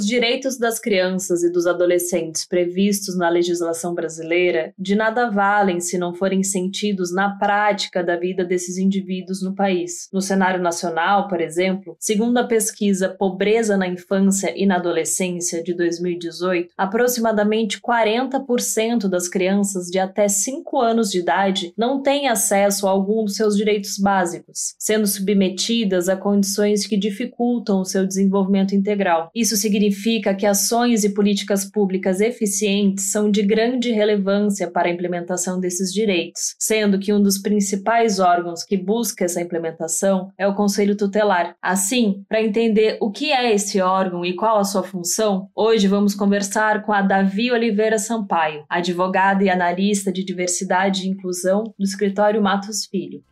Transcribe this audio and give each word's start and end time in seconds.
Os 0.00 0.06
direitos 0.06 0.56
das 0.56 0.78
crianças 0.78 1.42
e 1.42 1.52
dos 1.52 1.66
adolescentes 1.66 2.46
previstos 2.46 3.18
na 3.18 3.28
legislação 3.28 3.94
brasileira 3.94 4.72
de 4.78 4.94
nada 4.94 5.28
valem 5.28 5.78
se 5.78 5.98
não 5.98 6.14
forem 6.14 6.42
sentidos 6.42 7.12
na 7.12 7.36
prática 7.36 8.02
da 8.02 8.16
vida 8.16 8.42
desses 8.42 8.78
indivíduos 8.78 9.42
no 9.42 9.54
país. 9.54 10.08
No 10.10 10.22
cenário 10.22 10.58
nacional, 10.58 11.28
por 11.28 11.38
exemplo, 11.38 11.98
segundo 12.00 12.38
a 12.38 12.44
pesquisa 12.44 13.10
Pobreza 13.10 13.76
na 13.76 13.86
Infância 13.86 14.54
e 14.56 14.64
na 14.64 14.76
Adolescência 14.76 15.62
de 15.62 15.74
2018, 15.74 16.72
aproximadamente 16.78 17.78
40% 17.78 19.06
das 19.06 19.28
crianças 19.28 19.88
de 19.88 19.98
até 19.98 20.28
5 20.28 20.80
anos 20.80 21.10
de 21.10 21.18
idade 21.18 21.74
não 21.76 22.02
têm 22.02 22.26
acesso 22.26 22.88
a 22.88 22.90
algum 22.90 23.22
dos 23.22 23.36
seus 23.36 23.54
direitos 23.54 23.98
básicos, 23.98 24.74
sendo 24.78 25.06
submetidas 25.06 26.08
a 26.08 26.16
condições 26.16 26.86
que 26.86 26.96
dificultam 26.96 27.82
o 27.82 27.84
seu 27.84 28.06
desenvolvimento 28.06 28.74
integral. 28.74 29.30
Isso 29.34 29.58
significa 29.58 29.89
significa 29.90 30.34
que 30.34 30.46
ações 30.46 31.04
e 31.04 31.12
políticas 31.12 31.64
públicas 31.64 32.20
eficientes 32.20 33.10
são 33.10 33.30
de 33.30 33.42
grande 33.42 33.90
relevância 33.90 34.70
para 34.70 34.88
a 34.88 34.90
implementação 34.90 35.58
desses 35.58 35.92
direitos, 35.92 36.54
sendo 36.58 36.98
que 36.98 37.12
um 37.12 37.22
dos 37.22 37.38
principais 37.38 38.20
órgãos 38.20 38.62
que 38.64 38.76
busca 38.76 39.24
essa 39.24 39.40
implementação 39.40 40.30
é 40.38 40.46
o 40.46 40.54
Conselho 40.54 40.96
Tutelar. 40.96 41.56
Assim, 41.60 42.24
para 42.28 42.42
entender 42.42 42.98
o 43.00 43.10
que 43.10 43.32
é 43.32 43.52
esse 43.52 43.80
órgão 43.80 44.24
e 44.24 44.34
qual 44.34 44.58
a 44.58 44.64
sua 44.64 44.82
função, 44.82 45.48
hoje 45.54 45.88
vamos 45.88 46.14
conversar 46.14 46.82
com 46.84 46.92
a 46.92 47.02
Davi 47.02 47.50
Oliveira 47.50 47.98
Sampaio, 47.98 48.64
advogada 48.68 49.42
e 49.44 49.50
analista 49.50 50.12
de 50.12 50.24
diversidade 50.24 51.04
e 51.04 51.10
inclusão 51.10 51.64
do 51.78 51.84
escritório 51.84 52.40
Matos 52.40 52.86
Filho. 52.86 53.22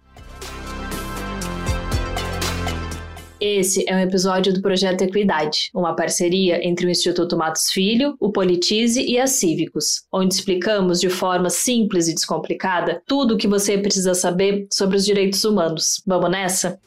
Esse 3.40 3.84
é 3.88 3.94
um 3.94 4.00
episódio 4.00 4.52
do 4.52 4.60
Projeto 4.60 5.02
Equidade, 5.02 5.70
uma 5.72 5.94
parceria 5.94 6.58
entre 6.66 6.86
o 6.86 6.90
Instituto 6.90 7.36
Matos 7.36 7.70
Filho, 7.70 8.16
o 8.18 8.32
Politize 8.32 9.00
e 9.00 9.16
a 9.16 9.28
Cívicos, 9.28 10.02
onde 10.12 10.34
explicamos 10.34 10.98
de 10.98 11.08
forma 11.08 11.48
simples 11.48 12.08
e 12.08 12.14
descomplicada 12.14 13.00
tudo 13.06 13.34
o 13.34 13.38
que 13.38 13.46
você 13.46 13.78
precisa 13.78 14.12
saber 14.12 14.66
sobre 14.72 14.96
os 14.96 15.04
direitos 15.04 15.44
humanos. 15.44 16.02
Vamos 16.04 16.30
nessa? 16.30 16.80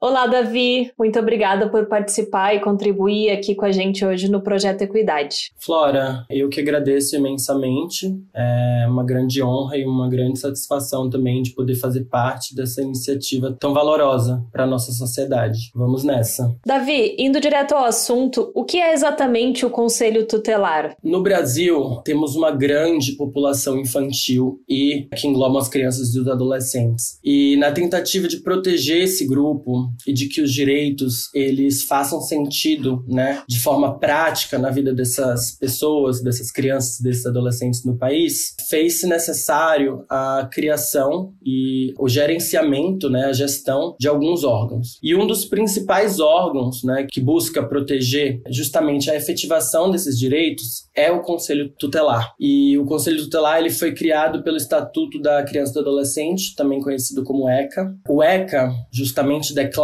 Olá, 0.00 0.28
Davi. 0.28 0.92
Muito 0.96 1.18
obrigada 1.18 1.68
por 1.68 1.86
participar 1.86 2.54
e 2.54 2.60
contribuir 2.60 3.30
aqui 3.30 3.52
com 3.56 3.64
a 3.64 3.72
gente 3.72 4.06
hoje 4.06 4.30
no 4.30 4.40
Projeto 4.40 4.82
Equidade. 4.82 5.50
Flora, 5.58 6.24
eu 6.30 6.48
que 6.48 6.60
agradeço 6.60 7.16
imensamente. 7.16 8.16
É 8.32 8.86
uma 8.88 9.04
grande 9.04 9.42
honra 9.42 9.76
e 9.76 9.84
uma 9.84 10.08
grande 10.08 10.38
satisfação 10.38 11.10
também 11.10 11.42
de 11.42 11.50
poder 11.50 11.74
fazer 11.74 12.04
parte 12.04 12.54
dessa 12.54 12.80
iniciativa 12.80 13.56
tão 13.58 13.74
valorosa 13.74 14.40
para 14.52 14.62
a 14.62 14.66
nossa 14.68 14.92
sociedade. 14.92 15.72
Vamos 15.74 16.04
nessa. 16.04 16.54
Davi, 16.64 17.16
indo 17.18 17.40
direto 17.40 17.72
ao 17.72 17.84
assunto, 17.84 18.52
o 18.54 18.64
que 18.64 18.78
é 18.78 18.94
exatamente 18.94 19.66
o 19.66 19.70
Conselho 19.70 20.28
Tutelar? 20.28 20.96
No 21.02 21.24
Brasil, 21.24 22.00
temos 22.04 22.36
uma 22.36 22.52
grande 22.52 23.16
população 23.16 23.76
infantil 23.76 24.60
e 24.68 25.08
que 25.16 25.26
engloba 25.26 25.58
as 25.58 25.68
crianças 25.68 26.14
e 26.14 26.20
os 26.20 26.28
adolescentes. 26.28 27.18
E 27.24 27.56
na 27.56 27.72
tentativa 27.72 28.28
de 28.28 28.36
proteger 28.36 29.02
esse 29.02 29.26
grupo, 29.26 29.87
e 30.06 30.12
de 30.12 30.26
que 30.28 30.40
os 30.40 30.52
direitos 30.52 31.28
eles 31.34 31.84
façam 31.84 32.20
sentido, 32.20 33.04
né, 33.06 33.42
de 33.48 33.60
forma 33.60 33.98
prática 33.98 34.58
na 34.58 34.70
vida 34.70 34.92
dessas 34.92 35.52
pessoas, 35.58 36.22
dessas 36.22 36.50
crianças, 36.50 37.00
desses 37.00 37.26
adolescentes 37.26 37.84
no 37.84 37.96
país, 37.96 38.54
fez-se 38.68 39.06
necessário 39.06 40.04
a 40.08 40.48
criação 40.52 41.32
e 41.44 41.94
o 41.98 42.08
gerenciamento, 42.08 43.08
né, 43.08 43.26
a 43.26 43.32
gestão 43.32 43.96
de 43.98 44.08
alguns 44.08 44.44
órgãos. 44.44 44.98
E 45.02 45.14
um 45.14 45.26
dos 45.26 45.44
principais 45.44 46.20
órgãos, 46.20 46.82
né, 46.82 47.06
que 47.10 47.20
busca 47.20 47.62
proteger 47.62 48.40
justamente 48.50 49.10
a 49.10 49.16
efetivação 49.16 49.90
desses 49.90 50.18
direitos 50.18 50.88
é 50.94 51.10
o 51.10 51.22
Conselho 51.22 51.72
Tutelar. 51.78 52.34
E 52.38 52.76
o 52.78 52.84
Conselho 52.84 53.22
Tutelar 53.22 53.58
ele 53.58 53.70
foi 53.70 53.94
criado 53.94 54.42
pelo 54.42 54.56
Estatuto 54.56 55.20
da 55.20 55.42
Criança 55.42 55.72
e 55.72 55.74
do 55.74 55.80
Adolescente, 55.80 56.54
também 56.56 56.80
conhecido 56.80 57.22
como 57.24 57.48
ECA. 57.48 57.94
O 58.08 58.22
ECA 58.22 58.72
justamente 58.92 59.54
declara 59.54 59.77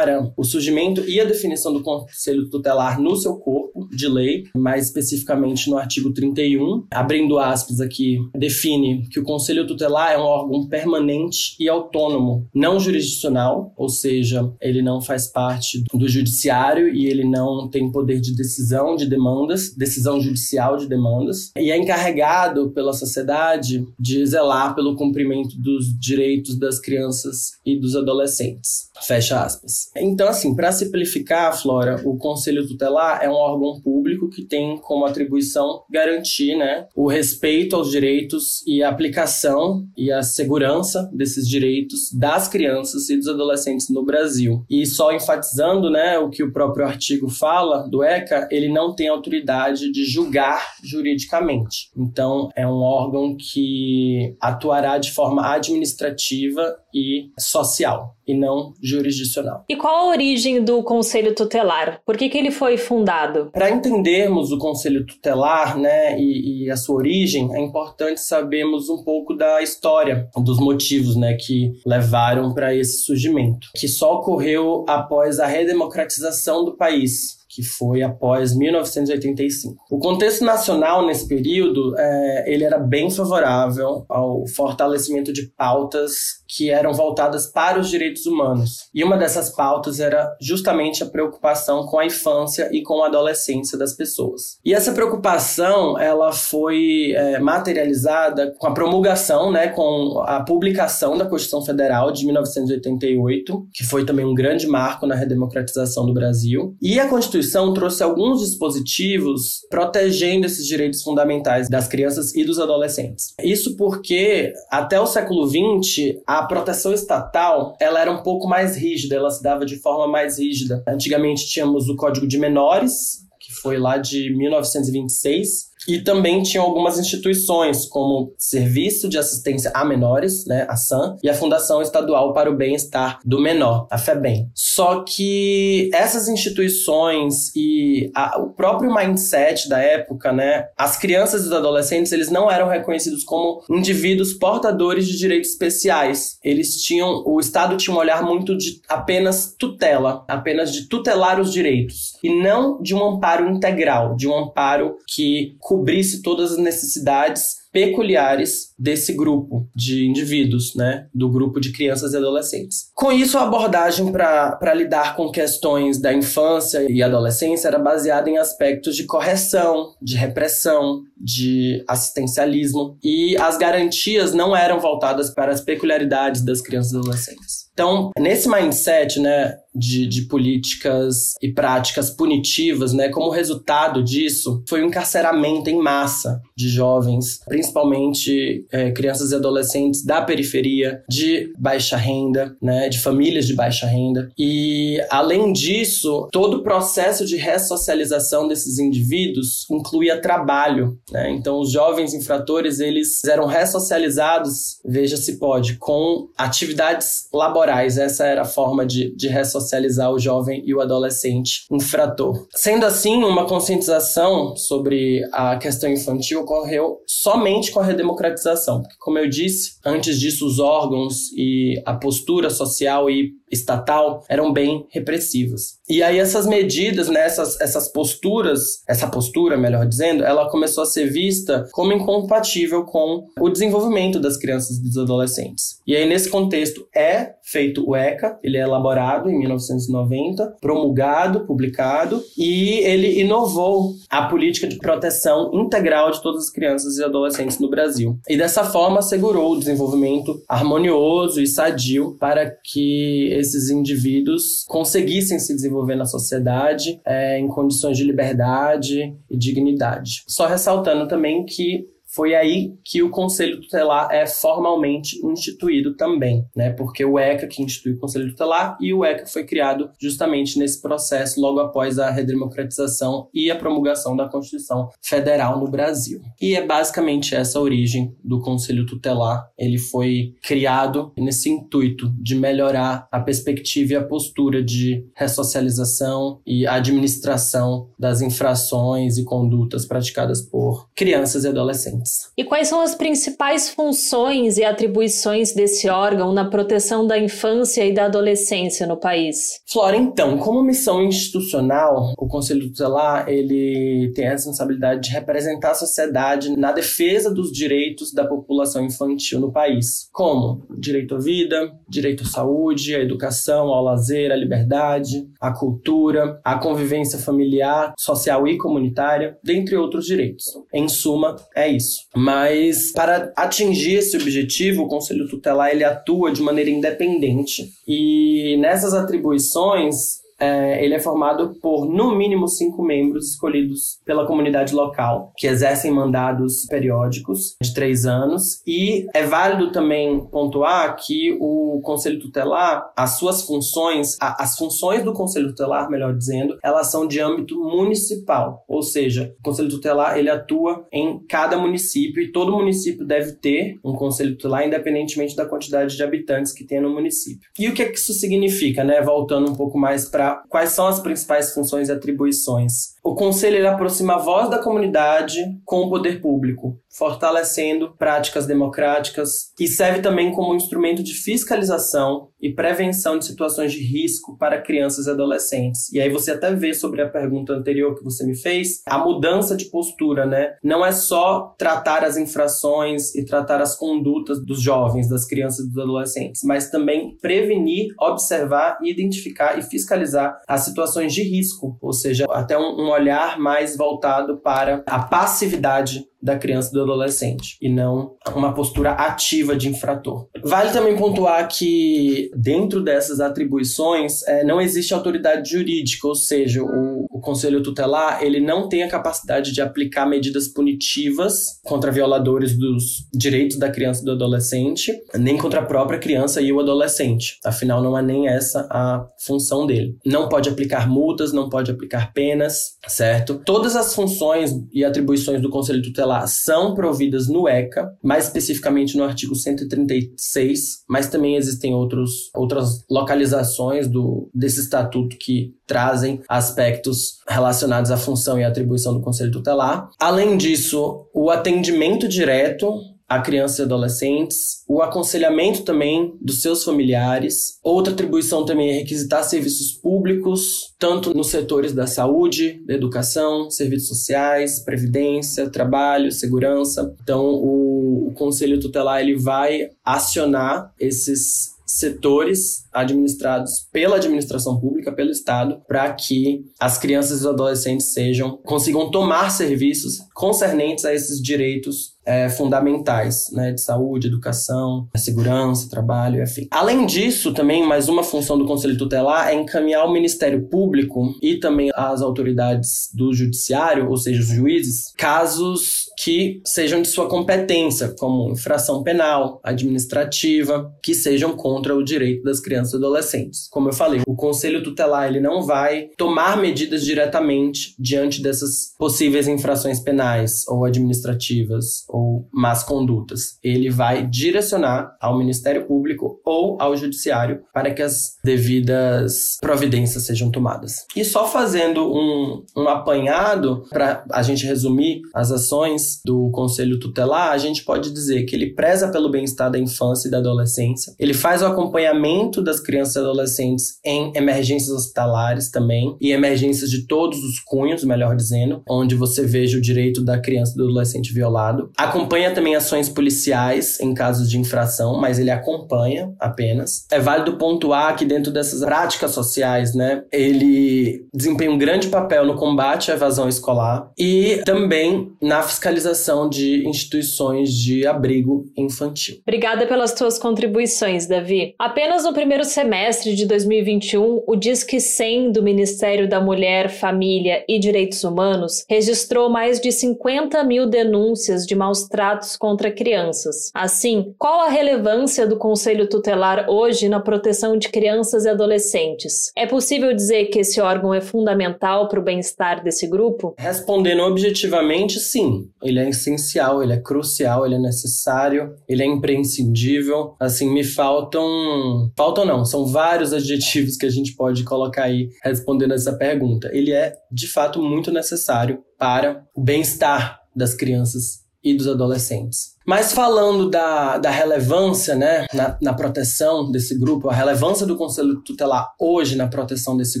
o 0.36 0.44
surgimento 0.44 1.02
e 1.08 1.20
a 1.20 1.24
definição 1.24 1.72
do 1.72 1.82
Conselho 1.82 2.48
Tutelar 2.48 3.00
no 3.00 3.16
seu 3.16 3.36
corpo 3.36 3.88
de 3.90 4.08
lei, 4.08 4.44
mais 4.54 4.86
especificamente 4.86 5.68
no 5.70 5.78
artigo 5.78 6.12
31, 6.12 6.86
abrindo 6.90 7.38
aspas 7.38 7.80
aqui, 7.80 8.18
define 8.36 9.08
que 9.08 9.20
o 9.20 9.24
Conselho 9.24 9.66
Tutelar 9.66 10.12
é 10.12 10.18
um 10.18 10.22
órgão 10.22 10.68
permanente 10.68 11.56
e 11.58 11.68
autônomo, 11.68 12.48
não 12.54 12.78
jurisdicional, 12.78 13.72
ou 13.76 13.88
seja, 13.88 14.52
ele 14.60 14.82
não 14.82 15.00
faz 15.00 15.26
parte 15.26 15.82
do 15.92 16.08
judiciário 16.08 16.94
e 16.94 17.06
ele 17.06 17.24
não 17.24 17.68
tem 17.68 17.90
poder 17.90 18.20
de 18.20 18.34
decisão 18.34 18.96
de 18.96 19.06
demandas, 19.06 19.74
decisão 19.76 20.20
judicial 20.20 20.76
de 20.76 20.88
demandas 20.88 21.50
e 21.56 21.70
é 21.70 21.76
encarregado 21.76 22.70
pela 22.70 22.92
sociedade 22.92 23.86
de 23.98 24.24
zelar 24.26 24.74
pelo 24.74 24.96
cumprimento 24.96 25.56
dos 25.58 25.86
direitos 25.98 26.58
das 26.58 26.78
crianças 26.80 27.52
e 27.64 27.78
dos 27.78 27.96
adolescentes. 27.96 28.90
Fecha 29.06 29.42
aspas. 29.42 29.63
Então, 29.96 30.28
assim, 30.28 30.54
para 30.54 30.72
simplificar, 30.72 31.60
Flora, 31.60 32.00
o 32.04 32.16
Conselho 32.16 32.66
Tutelar 32.66 33.20
é 33.22 33.28
um 33.28 33.34
órgão 33.34 33.80
público 33.80 34.28
que 34.28 34.44
tem 34.44 34.78
como 34.78 35.04
atribuição 35.04 35.82
garantir 35.90 36.56
né, 36.56 36.86
o 36.94 37.08
respeito 37.08 37.76
aos 37.76 37.90
direitos 37.90 38.62
e 38.66 38.82
a 38.82 38.88
aplicação 38.88 39.86
e 39.96 40.10
a 40.10 40.22
segurança 40.22 41.08
desses 41.12 41.48
direitos 41.48 42.12
das 42.12 42.48
crianças 42.48 43.08
e 43.08 43.16
dos 43.16 43.28
adolescentes 43.28 43.88
no 43.90 44.04
Brasil. 44.04 44.64
E 44.68 44.86
só 44.86 45.12
enfatizando 45.12 45.90
né, 45.90 46.18
o 46.18 46.30
que 46.30 46.42
o 46.42 46.52
próprio 46.52 46.86
artigo 46.86 47.28
fala 47.28 47.88
do 47.88 48.02
ECA, 48.02 48.48
ele 48.50 48.68
não 48.68 48.94
tem 48.94 49.08
autoridade 49.08 49.90
de 49.90 50.04
julgar 50.04 50.74
juridicamente. 50.82 51.90
Então, 51.96 52.48
é 52.54 52.66
um 52.66 52.80
órgão 52.82 53.36
que 53.36 54.36
atuará 54.40 54.98
de 54.98 55.12
forma 55.12 55.52
administrativa 55.52 56.76
e 56.94 57.30
social 57.38 58.16
e 58.26 58.34
não 58.34 58.72
jurisdicional. 58.82 59.53
E 59.68 59.76
qual 59.76 59.94
a 59.94 60.08
origem 60.08 60.62
do 60.62 60.82
Conselho 60.82 61.34
Tutelar? 61.34 62.00
Por 62.04 62.16
que, 62.16 62.28
que 62.28 62.38
ele 62.38 62.50
foi 62.50 62.76
fundado? 62.76 63.50
Para 63.52 63.70
entendermos 63.70 64.52
o 64.52 64.58
Conselho 64.58 65.06
Tutelar 65.06 65.78
né, 65.78 66.18
e, 66.18 66.64
e, 66.64 66.70
a 66.70 66.76
sua 66.76 66.96
origem, 66.96 67.54
é 67.54 67.60
importante 67.60 68.20
sabermos 68.20 68.88
um 68.88 69.02
pouco 69.02 69.34
da 69.34 69.62
história, 69.62 70.28
dos 70.36 70.58
motivos 70.58 71.16
né, 71.16 71.34
que 71.34 71.72
levaram 71.86 72.52
para 72.52 72.74
esse 72.74 73.04
surgimento, 73.04 73.68
que 73.76 73.88
só 73.88 74.14
ocorreu 74.14 74.84
após 74.88 75.38
a 75.38 75.46
redemocratização 75.46 76.64
do 76.64 76.76
país 76.76 77.43
que 77.54 77.62
foi 77.62 78.02
após 78.02 78.54
1985. 78.54 79.84
O 79.90 79.98
contexto 79.98 80.44
nacional 80.44 81.06
nesse 81.06 81.28
período 81.28 81.94
é, 81.96 82.52
ele 82.52 82.64
era 82.64 82.78
bem 82.78 83.10
favorável 83.10 84.04
ao 84.08 84.44
fortalecimento 84.48 85.32
de 85.32 85.46
pautas 85.56 86.42
que 86.48 86.70
eram 86.70 86.92
voltadas 86.92 87.46
para 87.46 87.78
os 87.78 87.88
direitos 87.88 88.26
humanos. 88.26 88.88
E 88.92 89.04
uma 89.04 89.16
dessas 89.16 89.50
pautas 89.50 90.00
era 90.00 90.36
justamente 90.40 91.02
a 91.02 91.06
preocupação 91.06 91.86
com 91.86 91.98
a 91.98 92.06
infância 92.06 92.68
e 92.72 92.82
com 92.82 93.02
a 93.02 93.06
adolescência 93.06 93.78
das 93.78 93.94
pessoas. 93.94 94.58
E 94.64 94.74
essa 94.74 94.92
preocupação 94.92 95.98
ela 95.98 96.32
foi 96.32 97.12
é, 97.12 97.38
materializada 97.38 98.52
com 98.58 98.66
a 98.66 98.74
promulgação, 98.74 99.52
né, 99.52 99.68
com 99.68 100.22
a 100.26 100.42
publicação 100.42 101.16
da 101.16 101.26
Constituição 101.26 101.64
Federal 101.64 102.10
de 102.10 102.24
1988, 102.24 103.68
que 103.72 103.84
foi 103.84 104.04
também 104.04 104.24
um 104.24 104.34
grande 104.34 104.66
marco 104.66 105.06
na 105.06 105.14
redemocratização 105.14 106.04
do 106.04 106.12
Brasil. 106.12 106.76
E 106.82 106.98
a 106.98 107.08
Constituição 107.08 107.43
trouxe 107.72 108.02
alguns 108.02 108.40
dispositivos 108.40 109.60
protegendo 109.70 110.46
esses 110.46 110.66
direitos 110.66 111.02
fundamentais 111.02 111.68
das 111.68 111.88
crianças 111.88 112.34
e 112.34 112.44
dos 112.44 112.58
adolescentes. 112.58 113.34
Isso 113.42 113.76
porque 113.76 114.52
até 114.70 115.00
o 115.00 115.06
século 115.06 115.46
XX 115.46 116.16
a 116.26 116.42
proteção 116.44 116.92
estatal 116.92 117.76
ela 117.80 118.00
era 118.00 118.10
um 118.10 118.22
pouco 118.22 118.48
mais 118.48 118.76
rígida, 118.76 119.16
ela 119.16 119.30
se 119.30 119.42
dava 119.42 119.64
de 119.64 119.76
forma 119.76 120.08
mais 120.08 120.38
rígida. 120.38 120.82
Antigamente 120.86 121.46
tínhamos 121.46 121.88
o 121.88 121.96
Código 121.96 122.26
de 122.26 122.38
Menores, 122.38 123.24
que 123.40 123.52
foi 123.52 123.78
lá 123.78 123.98
de 123.98 124.34
1926, 124.34 125.73
e 125.88 126.00
também 126.00 126.42
tinham 126.42 126.64
algumas 126.64 126.98
instituições, 126.98 127.86
como 127.86 128.32
Serviço 128.38 129.08
de 129.08 129.18
Assistência 129.18 129.70
a 129.74 129.84
Menores, 129.84 130.46
né, 130.46 130.66
a 130.68 130.76
SAM, 130.76 131.16
e 131.22 131.28
a 131.28 131.34
Fundação 131.34 131.82
Estadual 131.82 132.32
para 132.32 132.50
o 132.50 132.56
Bem-Estar 132.56 133.18
do 133.24 133.40
Menor, 133.40 133.86
a 133.90 133.98
FEBEM. 133.98 134.50
Só 134.54 135.02
que 135.02 135.90
essas 135.92 136.28
instituições 136.28 137.54
e 137.54 138.10
a, 138.14 138.40
o 138.40 138.50
próprio 138.50 138.94
mindset 138.94 139.68
da 139.68 139.78
época, 139.78 140.32
né, 140.32 140.66
as 140.76 140.96
crianças 140.96 141.42
e 141.42 141.46
os 141.46 141.52
adolescentes, 141.52 142.12
eles 142.12 142.30
não 142.30 142.50
eram 142.50 142.68
reconhecidos 142.68 143.24
como 143.24 143.62
indivíduos 143.70 144.32
portadores 144.32 145.06
de 145.06 145.18
direitos 145.18 145.50
especiais. 145.50 146.38
Eles 146.42 146.82
tinham, 146.82 147.22
o 147.26 147.38
Estado 147.40 147.76
tinha 147.76 147.94
um 147.94 147.98
olhar 147.98 148.22
muito 148.22 148.56
de 148.56 148.80
apenas 148.88 149.54
tutela, 149.58 150.24
apenas 150.28 150.72
de 150.72 150.88
tutelar 150.88 151.40
os 151.40 151.52
direitos, 151.52 152.12
e 152.22 152.42
não 152.42 152.80
de 152.80 152.94
um 152.94 153.04
amparo 153.04 153.48
integral, 153.50 154.16
de 154.16 154.28
um 154.28 154.36
amparo 154.36 154.96
que 155.06 155.56
cobrisse 155.74 156.22
todas 156.22 156.52
as 156.52 156.58
necessidades 156.58 157.64
peculiares 157.72 158.72
desse 158.78 159.12
grupo 159.12 159.68
de 159.74 160.06
indivíduos, 160.06 160.76
né, 160.76 161.08
do 161.12 161.28
grupo 161.28 161.60
de 161.60 161.72
crianças 161.72 162.12
e 162.12 162.16
adolescentes. 162.16 162.90
Com 162.94 163.10
isso, 163.10 163.36
a 163.36 163.42
abordagem 163.42 164.12
para 164.12 164.72
lidar 164.74 165.16
com 165.16 165.32
questões 165.32 166.00
da 166.00 166.14
infância 166.14 166.86
e 166.88 167.02
adolescência 167.02 167.66
era 167.66 167.78
baseada 167.80 168.30
em 168.30 168.38
aspectos 168.38 168.94
de 168.94 169.04
correção, 169.04 169.92
de 170.00 170.14
repressão, 170.14 171.02
de 171.16 171.82
assistencialismo 171.88 172.96
e 173.02 173.36
as 173.38 173.58
garantias 173.58 174.32
não 174.32 174.56
eram 174.56 174.78
voltadas 174.78 175.30
para 175.30 175.52
as 175.52 175.60
peculiaridades 175.60 176.44
das 176.44 176.60
crianças 176.60 176.92
e 176.92 176.96
adolescentes. 176.98 177.63
Então, 177.74 178.12
nesse 178.16 178.48
mindset, 178.48 179.18
né, 179.18 179.58
de, 179.74 180.06
de, 180.06 180.22
políticas 180.22 181.34
e 181.42 181.52
práticas 181.52 182.10
punitivas, 182.10 182.92
né? 182.92 183.08
Como 183.08 183.30
resultado 183.30 184.02
disso, 184.02 184.62
foi 184.68 184.80
o 184.80 184.84
um 184.84 184.86
encarceramento 184.86 185.68
em 185.68 185.76
massa 185.76 186.40
de 186.56 186.68
jovens, 186.68 187.40
principalmente 187.46 188.64
é, 188.70 188.92
crianças 188.92 189.32
e 189.32 189.34
adolescentes 189.34 190.04
da 190.04 190.22
periferia, 190.22 191.02
de 191.08 191.52
baixa 191.58 191.96
renda, 191.96 192.56
né? 192.62 192.88
De 192.88 193.00
famílias 193.00 193.46
de 193.46 193.54
baixa 193.54 193.86
renda. 193.86 194.30
E, 194.38 195.02
além 195.10 195.52
disso, 195.52 196.28
todo 196.30 196.58
o 196.58 196.62
processo 196.62 197.26
de 197.26 197.36
ressocialização 197.36 198.46
desses 198.46 198.78
indivíduos 198.78 199.66
incluía 199.68 200.20
trabalho, 200.20 200.96
né? 201.10 201.32
Então, 201.32 201.58
os 201.58 201.72
jovens 201.72 202.14
infratores, 202.14 202.78
eles 202.78 203.24
eram 203.24 203.46
ressocializados, 203.46 204.78
veja 204.84 205.16
se 205.16 205.36
pode, 205.38 205.76
com 205.78 206.28
atividades 206.38 207.26
laborais. 207.32 207.63
Essa 207.72 208.26
era 208.26 208.42
a 208.42 208.46
forma 208.46 208.86
de, 208.86 209.14
de 209.16 209.28
ressocialização 209.28 209.74
socializar 209.74 210.12
o 210.12 210.18
jovem 210.18 210.62
e 210.64 210.74
o 210.74 210.80
adolescente 210.80 211.66
infrator. 211.70 212.46
Sendo 212.54 212.86
assim, 212.86 213.22
uma 213.22 213.46
conscientização 213.46 214.56
sobre 214.56 215.22
a 215.32 215.56
questão 215.56 215.90
infantil 215.90 216.40
ocorreu 216.40 216.98
somente 217.06 217.72
com 217.72 217.80
a 217.80 217.84
redemocratização, 217.84 218.82
porque, 218.82 218.96
como 218.98 219.18
eu 219.18 219.28
disse, 219.28 219.74
antes 219.84 220.18
disso, 220.18 220.46
os 220.46 220.58
órgãos 220.58 221.32
e 221.36 221.82
a 221.84 221.94
postura 221.94 222.50
social 222.50 223.10
e 223.10 223.32
estatal 223.50 224.24
eram 224.28 224.52
bem 224.52 224.86
repressivas. 224.90 225.78
E 225.88 226.02
aí 226.02 226.18
essas 226.18 226.46
medidas, 226.46 227.08
né, 227.08 227.20
essas, 227.20 227.60
essas 227.60 227.88
posturas, 227.88 228.82
essa 228.88 229.06
postura, 229.06 229.56
melhor 229.56 229.86
dizendo, 229.86 230.24
ela 230.24 230.50
começou 230.50 230.82
a 230.82 230.86
ser 230.86 231.06
vista 231.06 231.68
como 231.72 231.92
incompatível 231.92 232.84
com 232.84 233.26
o 233.38 233.48
desenvolvimento 233.48 234.18
das 234.18 234.36
crianças 234.36 234.78
e 234.78 234.82
dos 234.82 234.98
adolescentes. 234.98 235.78
E 235.86 235.94
aí 235.94 236.06
nesse 236.06 236.28
contexto 236.28 236.86
é 236.94 237.34
feito 237.54 237.88
o 237.88 237.94
ECA, 237.94 238.36
ele 238.42 238.56
é 238.56 238.62
elaborado 238.62 239.30
em 239.30 239.38
1990, 239.38 240.56
promulgado, 240.60 241.46
publicado, 241.46 242.20
e 242.36 242.80
ele 242.80 243.20
inovou 243.20 243.94
a 244.10 244.26
política 244.26 244.66
de 244.66 244.76
proteção 244.76 245.52
integral 245.54 246.10
de 246.10 246.20
todas 246.20 246.46
as 246.46 246.50
crianças 246.50 246.98
e 246.98 247.04
adolescentes 247.04 247.60
no 247.60 247.70
Brasil. 247.70 248.18
E 248.28 248.36
dessa 248.36 248.64
forma 248.64 248.98
assegurou 248.98 249.52
o 249.52 249.58
desenvolvimento 249.58 250.42
harmonioso 250.48 251.40
e 251.40 251.46
sadio 251.46 252.16
para 252.18 252.50
que 252.50 253.28
esses 253.32 253.70
indivíduos 253.70 254.64
conseguissem 254.66 255.38
se 255.38 255.54
desenvolver 255.54 255.94
na 255.94 256.06
sociedade 256.06 257.00
é, 257.06 257.38
em 257.38 257.46
condições 257.46 257.96
de 257.96 258.02
liberdade 258.02 259.14
e 259.30 259.36
dignidade. 259.36 260.24
Só 260.26 260.46
ressaltando 260.48 261.06
também 261.06 261.44
que 261.44 261.93
foi 262.14 262.34
aí 262.34 262.74
que 262.84 263.02
o 263.02 263.10
Conselho 263.10 263.60
Tutelar 263.60 264.08
é 264.12 264.26
formalmente 264.26 265.18
instituído 265.26 265.96
também, 265.96 266.46
né? 266.54 266.70
Porque 266.70 267.04
o 267.04 267.18
ECA 267.18 267.46
que 267.46 267.62
institui 267.62 267.92
o 267.92 267.98
Conselho 267.98 268.28
Tutelar 268.30 268.76
e 268.80 268.92
o 268.92 269.04
ECA 269.04 269.26
foi 269.26 269.44
criado 269.44 269.90
justamente 269.98 270.58
nesse 270.58 270.80
processo 270.80 271.40
logo 271.40 271.60
após 271.60 271.98
a 271.98 272.10
redemocratização 272.10 273.28
e 273.32 273.50
a 273.50 273.56
promulgação 273.56 274.16
da 274.16 274.28
Constituição 274.28 274.90
Federal 275.02 275.58
no 275.58 275.68
Brasil. 275.68 276.20
E 276.40 276.54
é 276.54 276.64
basicamente 276.64 277.34
essa 277.34 277.58
a 277.58 277.62
origem 277.62 278.14
do 278.22 278.40
Conselho 278.40 278.86
Tutelar. 278.86 279.48
Ele 279.58 279.78
foi 279.78 280.34
criado 280.42 281.12
nesse 281.18 281.48
intuito 281.48 282.12
de 282.20 282.34
melhorar 282.34 283.08
a 283.10 283.20
perspectiva 283.20 283.92
e 283.92 283.96
a 283.96 284.04
postura 284.04 284.62
de 284.62 285.06
ressocialização 285.16 286.40
e 286.46 286.66
administração 286.66 287.88
das 287.98 288.20
infrações 288.20 289.18
e 289.18 289.24
condutas 289.24 289.86
praticadas 289.86 290.42
por 290.42 290.88
crianças 290.94 291.44
e 291.44 291.48
adolescentes. 291.48 292.03
E 292.36 292.44
quais 292.44 292.68
são 292.68 292.80
as 292.80 292.94
principais 292.94 293.70
funções 293.70 294.58
e 294.58 294.64
atribuições 294.64 295.54
desse 295.54 295.88
órgão 295.88 296.32
na 296.32 296.44
proteção 296.44 297.06
da 297.06 297.18
infância 297.18 297.84
e 297.84 297.92
da 297.92 298.06
adolescência 298.06 298.86
no 298.86 298.96
país? 298.96 299.60
Flora, 299.66 299.96
então, 299.96 300.38
como 300.38 300.62
missão 300.62 301.02
institucional, 301.02 302.12
o 302.18 302.26
Conselho 302.26 302.68
Tutelar 302.68 303.28
ele 303.28 304.12
tem 304.14 304.26
a 304.26 304.32
responsabilidade 304.32 305.02
de 305.02 305.10
representar 305.10 305.72
a 305.72 305.74
sociedade 305.74 306.56
na 306.56 306.72
defesa 306.72 307.32
dos 307.32 307.52
direitos 307.52 308.12
da 308.12 308.26
população 308.26 308.84
infantil 308.84 309.40
no 309.40 309.52
país, 309.52 310.08
como 310.12 310.66
direito 310.78 311.14
à 311.14 311.18
vida, 311.18 311.72
direito 311.88 312.24
à 312.24 312.26
saúde, 312.26 312.94
à 312.94 313.00
educação, 313.00 313.68
ao 313.68 313.84
lazer, 313.84 314.32
à 314.32 314.36
liberdade, 314.36 315.28
à 315.40 315.52
cultura, 315.52 316.40
à 316.44 316.58
convivência 316.58 317.18
familiar, 317.18 317.94
social 317.98 318.46
e 318.46 318.56
comunitária, 318.58 319.38
dentre 319.42 319.76
outros 319.76 320.06
direitos. 320.06 320.44
Em 320.72 320.88
suma, 320.88 321.36
é 321.54 321.68
isso 321.68 321.93
isso. 321.94 322.06
Mas 322.14 322.92
para 322.92 323.32
atingir 323.36 323.96
esse 323.96 324.16
objetivo, 324.16 324.82
o 324.82 324.88
Conselho 324.88 325.28
Tutelar 325.28 325.70
ele 325.70 325.84
atua 325.84 326.32
de 326.32 326.42
maneira 326.42 326.70
independente. 326.70 327.70
E 327.86 328.56
nessas 328.58 328.92
atribuições, 328.92 330.23
é, 330.38 330.84
ele 330.84 330.94
é 330.94 331.00
formado 331.00 331.54
por, 331.60 331.86
no 331.86 332.14
mínimo, 332.14 332.48
cinco 332.48 332.82
membros 332.82 333.30
escolhidos 333.30 334.00
pela 334.04 334.26
comunidade 334.26 334.74
local, 334.74 335.32
que 335.36 335.46
exercem 335.46 335.90
mandados 335.90 336.66
periódicos 336.66 337.56
de 337.62 337.72
três 337.72 338.04
anos. 338.04 338.62
E 338.66 339.06
é 339.14 339.24
válido 339.24 339.72
também 339.72 340.24
pontuar 340.26 340.96
que 340.96 341.36
o 341.40 341.80
Conselho 341.82 342.18
Tutelar, 342.18 342.92
as 342.96 343.18
suas 343.18 343.42
funções, 343.42 344.16
a, 344.20 344.42
as 344.42 344.56
funções 344.56 345.04
do 345.04 345.12
Conselho 345.12 345.48
Tutelar, 345.48 345.90
melhor 345.90 346.14
dizendo, 346.14 346.58
elas 346.62 346.90
são 346.90 347.06
de 347.06 347.20
âmbito 347.20 347.58
municipal. 347.58 348.64
Ou 348.68 348.82
seja, 348.82 349.34
o 349.40 349.42
Conselho 349.42 349.68
Tutelar 349.68 350.18
ele 350.18 350.30
atua 350.30 350.86
em 350.92 351.18
cada 351.28 351.56
município 351.56 352.22
e 352.22 352.32
todo 352.32 352.52
município 352.52 353.06
deve 353.06 353.32
ter 353.32 353.78
um 353.84 353.94
Conselho 353.94 354.36
Tutelar, 354.36 354.66
independentemente 354.66 355.36
da 355.36 355.46
quantidade 355.46 355.96
de 355.96 356.02
habitantes 356.02 356.52
que 356.52 356.64
tem 356.64 356.80
no 356.80 356.90
município. 356.90 357.48
E 357.58 357.68
o 357.68 357.74
que, 357.74 357.82
é 357.82 357.88
que 357.88 357.98
isso 357.98 358.12
significa, 358.12 358.84
né? 358.84 359.00
Voltando 359.00 359.50
um 359.50 359.54
pouco 359.54 359.78
mais 359.78 360.08
para 360.08 360.23
quais 360.48 360.70
são 360.70 360.86
as 360.86 361.00
principais 361.00 361.52
funções 361.52 361.88
e 361.88 361.92
atribuições. 361.92 362.93
O 363.06 363.14
conselho 363.14 363.68
aproxima 363.68 364.14
a 364.14 364.18
voz 364.18 364.48
da 364.48 364.58
comunidade 364.58 365.38
com 365.66 365.80
o 365.82 365.90
poder 365.90 366.22
público, 366.22 366.80
fortalecendo 366.88 367.94
práticas 367.98 368.46
democráticas 368.46 369.52
e 369.60 369.68
serve 369.68 370.00
também 370.00 370.32
como 370.32 370.54
instrumento 370.54 371.02
de 371.02 371.12
fiscalização 371.12 372.28
e 372.40 372.54
prevenção 372.54 373.18
de 373.18 373.26
situações 373.26 373.72
de 373.72 373.80
risco 373.80 374.38
para 374.38 374.60
crianças 374.60 375.06
e 375.06 375.10
adolescentes. 375.10 375.92
E 375.92 376.00
aí 376.00 376.08
você 376.08 376.30
até 376.30 376.54
vê 376.54 376.72
sobre 376.72 377.02
a 377.02 377.08
pergunta 377.08 377.52
anterior 377.52 377.94
que 377.94 378.02
você 378.02 378.24
me 378.24 378.34
fez, 378.34 378.80
a 378.86 378.96
mudança 378.96 379.54
de 379.54 379.66
postura, 379.66 380.24
né? 380.24 380.54
Não 380.62 380.84
é 380.84 380.92
só 380.92 381.54
tratar 381.58 382.04
as 382.04 382.16
infrações 382.16 383.14
e 383.14 383.24
tratar 383.24 383.60
as 383.60 383.76
condutas 383.76 384.42
dos 384.42 384.62
jovens, 384.62 385.10
das 385.10 385.26
crianças 385.26 385.66
e 385.66 385.68
dos 385.68 385.78
adolescentes, 385.78 386.42
mas 386.42 386.70
também 386.70 387.18
prevenir, 387.20 387.92
observar, 388.00 388.78
identificar 388.82 389.58
e 389.58 389.62
fiscalizar 389.62 390.40
as 390.48 390.62
situações 390.62 391.12
de 391.12 391.22
risco, 391.22 391.76
ou 391.82 391.92
seja, 391.92 392.24
até 392.30 392.56
um, 392.56 392.80
um 392.80 392.93
olhar 392.94 393.38
mais 393.38 393.76
voltado 393.76 394.38
para 394.38 394.82
a 394.86 394.98
passividade 395.00 396.06
da 396.24 396.38
criança 396.38 396.70
e 396.70 396.72
do 396.72 396.82
adolescente 396.82 397.58
e 397.60 397.68
não 397.68 398.14
uma 398.34 398.54
postura 398.54 398.92
ativa 398.92 399.54
de 399.54 399.68
infrator. 399.68 400.26
Vale 400.42 400.72
também 400.72 400.96
pontuar 400.96 401.46
que 401.48 402.30
dentro 402.34 402.82
dessas 402.82 403.20
atribuições 403.20 404.26
é, 404.26 404.42
não 404.42 404.58
existe 404.58 404.94
autoridade 404.94 405.50
jurídica, 405.50 406.08
ou 406.08 406.14
seja, 406.14 406.62
o, 406.62 407.06
o 407.10 407.20
conselho 407.20 407.62
tutelar 407.62 408.22
ele 408.22 408.40
não 408.40 408.68
tem 408.68 408.82
a 408.82 408.88
capacidade 408.88 409.52
de 409.52 409.60
aplicar 409.60 410.06
medidas 410.06 410.48
punitivas 410.48 411.60
contra 411.62 411.92
violadores 411.92 412.56
dos 412.56 413.06
direitos 413.12 413.58
da 413.58 413.70
criança 413.70 414.00
e 414.00 414.04
do 414.06 414.12
adolescente, 414.12 414.92
nem 415.14 415.36
contra 415.36 415.60
a 415.60 415.66
própria 415.66 415.98
criança 415.98 416.40
e 416.40 416.50
o 416.50 416.60
adolescente. 416.60 417.38
Afinal, 417.44 417.82
não 417.82 417.98
é 417.98 418.02
nem 418.02 418.28
essa 418.28 418.66
a 418.70 419.06
função 419.18 419.66
dele. 419.66 419.98
Não 420.06 420.28
pode 420.28 420.48
aplicar 420.48 420.88
multas, 420.88 421.32
não 421.32 421.50
pode 421.50 421.70
aplicar 421.70 422.12
penas, 422.14 422.76
certo? 422.86 423.42
Todas 423.44 423.76
as 423.76 423.94
funções 423.94 424.52
e 424.72 424.84
atribuições 424.84 425.42
do 425.42 425.50
conselho 425.50 425.82
tutelar 425.82 426.13
são 426.26 426.74
providas 426.74 427.28
no 427.28 427.48
ECA, 427.48 427.92
mais 428.02 428.24
especificamente 428.24 428.96
no 428.96 429.04
artigo 429.04 429.34
136, 429.34 430.84
mas 430.88 431.08
também 431.08 431.36
existem 431.36 431.74
outros, 431.74 432.30
outras 432.34 432.84
localizações 432.90 433.88
do, 433.88 434.28
desse 434.34 434.60
estatuto 434.60 435.16
que 435.16 435.54
trazem 435.66 436.20
aspectos 436.28 437.18
relacionados 437.28 437.90
à 437.90 437.96
função 437.96 438.38
e 438.38 438.44
atribuição 438.44 438.94
do 438.94 439.00
Conselho 439.00 439.30
Tutelar. 439.30 439.88
Além 439.98 440.36
disso, 440.36 441.06
o 441.14 441.30
atendimento 441.30 442.06
direto 442.08 442.93
a 443.08 443.20
crianças 443.20 443.58
e 443.58 443.62
adolescentes, 443.62 444.64
o 444.66 444.80
aconselhamento 444.80 445.62
também 445.62 446.16
dos 446.20 446.40
seus 446.40 446.64
familiares. 446.64 447.58
Outra 447.62 447.92
atribuição 447.92 448.44
também 448.44 448.70
é 448.70 448.74
requisitar 448.74 449.22
serviços 449.24 449.72
públicos, 449.72 450.74
tanto 450.78 451.14
nos 451.14 451.28
setores 451.28 451.72
da 451.72 451.86
saúde, 451.86 452.62
da 452.66 452.74
educação, 452.74 453.50
serviços 453.50 453.88
sociais, 453.88 454.60
previdência, 454.60 455.50
trabalho, 455.50 456.10
segurança. 456.10 456.94
Então, 457.02 457.26
o, 457.26 458.08
o 458.08 458.12
conselho 458.14 458.60
tutelar 458.60 459.00
ele 459.00 459.16
vai 459.16 459.70
acionar 459.84 460.72
esses 460.80 461.54
setores 461.66 462.63
administrados 462.74 463.68
pela 463.72 463.96
administração 463.96 464.58
pública, 464.58 464.92
pelo 464.92 465.10
Estado, 465.10 465.62
para 465.66 465.92
que 465.92 466.44
as 466.58 466.78
crianças 466.78 467.18
e 467.18 467.20
os 467.20 467.26
adolescentes 467.26 467.92
sejam 467.92 468.38
consigam 468.44 468.90
tomar 468.90 469.30
serviços 469.30 469.98
concernentes 470.14 470.84
a 470.84 470.92
esses 470.92 471.20
direitos 471.22 471.94
é, 472.06 472.28
fundamentais, 472.28 473.30
né, 473.32 473.52
de 473.52 473.60
saúde, 473.60 474.08
educação, 474.08 474.88
segurança, 474.96 475.70
trabalho, 475.70 476.22
enfim. 476.22 476.46
Além 476.50 476.86
disso, 476.86 477.32
também 477.32 477.66
mais 477.66 477.88
uma 477.88 478.02
função 478.02 478.38
do 478.38 478.46
Conselho 478.46 478.76
Tutelar 478.76 479.28
é 479.28 479.34
encaminhar 479.34 479.86
o 479.86 479.92
Ministério 479.92 480.46
Público 480.48 481.14
e 481.22 481.36
também 481.36 481.70
as 481.74 482.02
autoridades 482.02 482.90
do 482.92 483.12
Judiciário, 483.12 483.88
ou 483.88 483.96
seja, 483.96 484.20
os 484.20 484.28
juízes, 484.28 484.92
casos 484.96 485.86
que 485.98 486.40
sejam 486.44 486.82
de 486.82 486.88
sua 486.88 487.08
competência, 487.08 487.94
como 487.98 488.32
infração 488.32 488.82
penal, 488.82 489.40
administrativa, 489.42 490.70
que 490.82 490.94
sejam 490.94 491.36
contra 491.36 491.74
o 491.74 491.84
direito 491.84 492.22
das 492.22 492.40
crianças 492.64 492.72
e 492.72 492.76
adolescentes. 492.76 493.48
Como 493.50 493.68
eu 493.68 493.72
falei, 493.72 494.02
o 494.06 494.16
Conselho 494.16 494.62
Tutelar 494.62 495.08
ele 495.08 495.20
não 495.20 495.42
vai 495.42 495.90
tomar 495.96 496.36
medidas 496.36 496.84
diretamente 496.84 497.74
diante 497.78 498.22
dessas 498.22 498.74
possíveis 498.78 499.28
infrações 499.28 499.80
penais 499.80 500.46
ou 500.48 500.64
administrativas 500.64 501.84
ou 501.88 502.26
más 502.32 502.62
condutas. 502.62 503.38
Ele 503.42 503.70
vai 503.70 504.06
direcionar 504.06 504.96
ao 505.00 505.18
Ministério 505.18 505.66
Público 505.66 506.20
ou 506.24 506.56
ao 506.60 506.76
Judiciário 506.76 507.42
para 507.52 507.72
que 507.72 507.82
as 507.82 508.16
devidas 508.24 509.36
providências 509.40 510.04
sejam 510.04 510.30
tomadas. 510.30 510.86
E 510.96 511.04
só 511.04 511.26
fazendo 511.26 511.92
um, 511.92 512.44
um 512.56 512.68
apanhado 512.68 513.64
para 513.68 514.04
a 514.10 514.22
gente 514.22 514.46
resumir 514.46 515.02
as 515.12 515.30
ações 515.30 516.00
do 516.04 516.30
Conselho 516.30 516.78
Tutelar, 516.78 517.32
a 517.32 517.38
gente 517.38 517.64
pode 517.64 517.92
dizer 517.92 518.24
que 518.24 518.34
ele 518.34 518.54
preza 518.54 518.88
pelo 518.88 519.10
bem-estar 519.10 519.50
da 519.50 519.58
infância 519.58 520.08
e 520.08 520.10
da 520.10 520.18
adolescência, 520.18 520.94
ele 520.98 521.14
faz 521.14 521.42
o 521.42 521.46
acompanhamento 521.46 522.42
das 522.54 522.60
crianças 522.60 522.94
e 522.94 522.98
adolescentes 522.98 523.78
em 523.84 524.12
emergências 524.14 524.70
hospitalares 524.70 525.50
também 525.50 525.96
e 526.00 526.12
emergências 526.12 526.70
de 526.70 526.86
todos 526.86 527.18
os 527.18 527.40
cunhos, 527.40 527.84
melhor 527.84 528.14
dizendo, 528.16 528.62
onde 528.68 528.94
você 528.94 529.26
veja 529.26 529.58
o 529.58 529.60
direito 529.60 530.02
da 530.02 530.18
criança 530.18 530.52
e 530.54 530.58
do 530.58 530.64
adolescente 530.64 531.12
violado. 531.12 531.70
Acompanha 531.76 532.32
também 532.32 532.54
ações 532.54 532.88
policiais 532.88 533.80
em 533.80 533.92
casos 533.94 534.30
de 534.30 534.38
infração, 534.38 535.00
mas 535.00 535.18
ele 535.18 535.30
acompanha 535.30 536.12
apenas. 536.20 536.86
É 536.90 537.00
válido 537.00 537.36
pontuar 537.36 537.96
que 537.96 538.04
dentro 538.04 538.32
dessas 538.32 538.60
práticas 538.60 539.10
sociais, 539.10 539.74
né, 539.74 540.04
ele 540.12 541.06
desempenha 541.12 541.50
um 541.50 541.58
grande 541.58 541.88
papel 541.88 542.24
no 542.24 542.36
combate 542.36 542.90
à 542.90 542.94
evasão 542.94 543.28
escolar 543.28 543.90
e 543.98 544.42
também 544.44 545.12
na 545.20 545.42
fiscalização 545.42 546.28
de 546.28 546.66
instituições 546.68 547.50
de 547.50 547.86
abrigo 547.86 548.44
infantil. 548.56 549.16
Obrigada 549.26 549.66
pelas 549.66 549.92
tuas 549.92 550.18
contribuições, 550.18 551.06
Davi. 551.06 551.54
Apenas 551.58 552.04
no 552.04 552.12
primeiro 552.12 552.43
semestre 552.44 553.14
de 553.14 553.26
2021, 553.26 554.22
o 554.26 554.36
Disque 554.36 554.80
100 554.80 555.32
do 555.32 555.42
Ministério 555.42 556.08
da 556.08 556.20
Mulher, 556.20 556.70
Família 556.70 557.44
e 557.48 557.58
Direitos 557.58 558.04
Humanos 558.04 558.64
registrou 558.68 559.28
mais 559.28 559.60
de 559.60 559.70
50 559.72 560.42
mil 560.44 560.66
denúncias 560.66 561.46
de 561.46 561.54
maus 561.54 561.88
tratos 561.88 562.36
contra 562.36 562.70
crianças. 562.70 563.50
Assim, 563.54 564.14
qual 564.18 564.40
a 564.40 564.48
relevância 564.48 565.26
do 565.26 565.36
Conselho 565.36 565.88
Tutelar 565.88 566.48
hoje 566.48 566.88
na 566.88 567.00
proteção 567.00 567.56
de 567.56 567.68
crianças 567.68 568.24
e 568.24 568.28
adolescentes? 568.28 569.30
É 569.36 569.46
possível 569.46 569.94
dizer 569.94 570.26
que 570.26 570.40
esse 570.40 570.60
órgão 570.60 570.92
é 570.92 571.00
fundamental 571.00 571.88
para 571.88 572.00
o 572.00 572.02
bem-estar 572.02 572.62
desse 572.62 572.86
grupo? 572.86 573.34
Respondendo 573.38 574.02
objetivamente, 574.02 574.98
sim. 574.98 575.48
Ele 575.62 575.78
é 575.78 575.88
essencial, 575.88 576.62
ele 576.62 576.72
é 576.72 576.80
crucial, 576.80 577.46
ele 577.46 577.54
é 577.54 577.58
necessário, 577.58 578.54
ele 578.68 578.82
é 578.82 578.86
imprescindível. 578.86 580.14
Assim, 580.18 580.52
me 580.52 580.64
faltam. 580.64 581.90
Faltam 581.96 582.24
não, 582.24 582.33
são 582.42 582.64
vários 582.64 583.12
adjetivos 583.12 583.76
que 583.76 583.84
a 583.84 583.90
gente 583.90 584.14
pode 584.16 584.44
colocar 584.44 584.84
aí 584.84 585.10
respondendo 585.22 585.74
essa 585.74 585.92
pergunta. 585.92 586.48
Ele 586.54 586.72
é, 586.72 586.96
de 587.12 587.26
fato, 587.28 587.62
muito 587.62 587.92
necessário 587.92 588.64
para 588.78 589.26
o 589.34 589.42
bem-estar 589.42 590.20
das 590.34 590.54
crianças 590.54 591.22
e 591.42 591.54
dos 591.54 591.68
adolescentes. 591.68 592.53
Mas 592.66 592.92
falando 592.92 593.50
da, 593.50 593.98
da 593.98 594.10
relevância 594.10 594.94
né, 594.94 595.26
na, 595.34 595.58
na, 595.60 595.74
proteção 595.74 596.50
desse 596.50 596.78
grupo, 596.78 597.08
a 597.08 597.14
relevância 597.14 597.66
do 597.66 597.76
Conselho 597.76 598.22
Tutelar 598.22 598.72
hoje 598.80 599.16
na 599.16 599.26
proteção 599.26 599.76
desse 599.76 600.00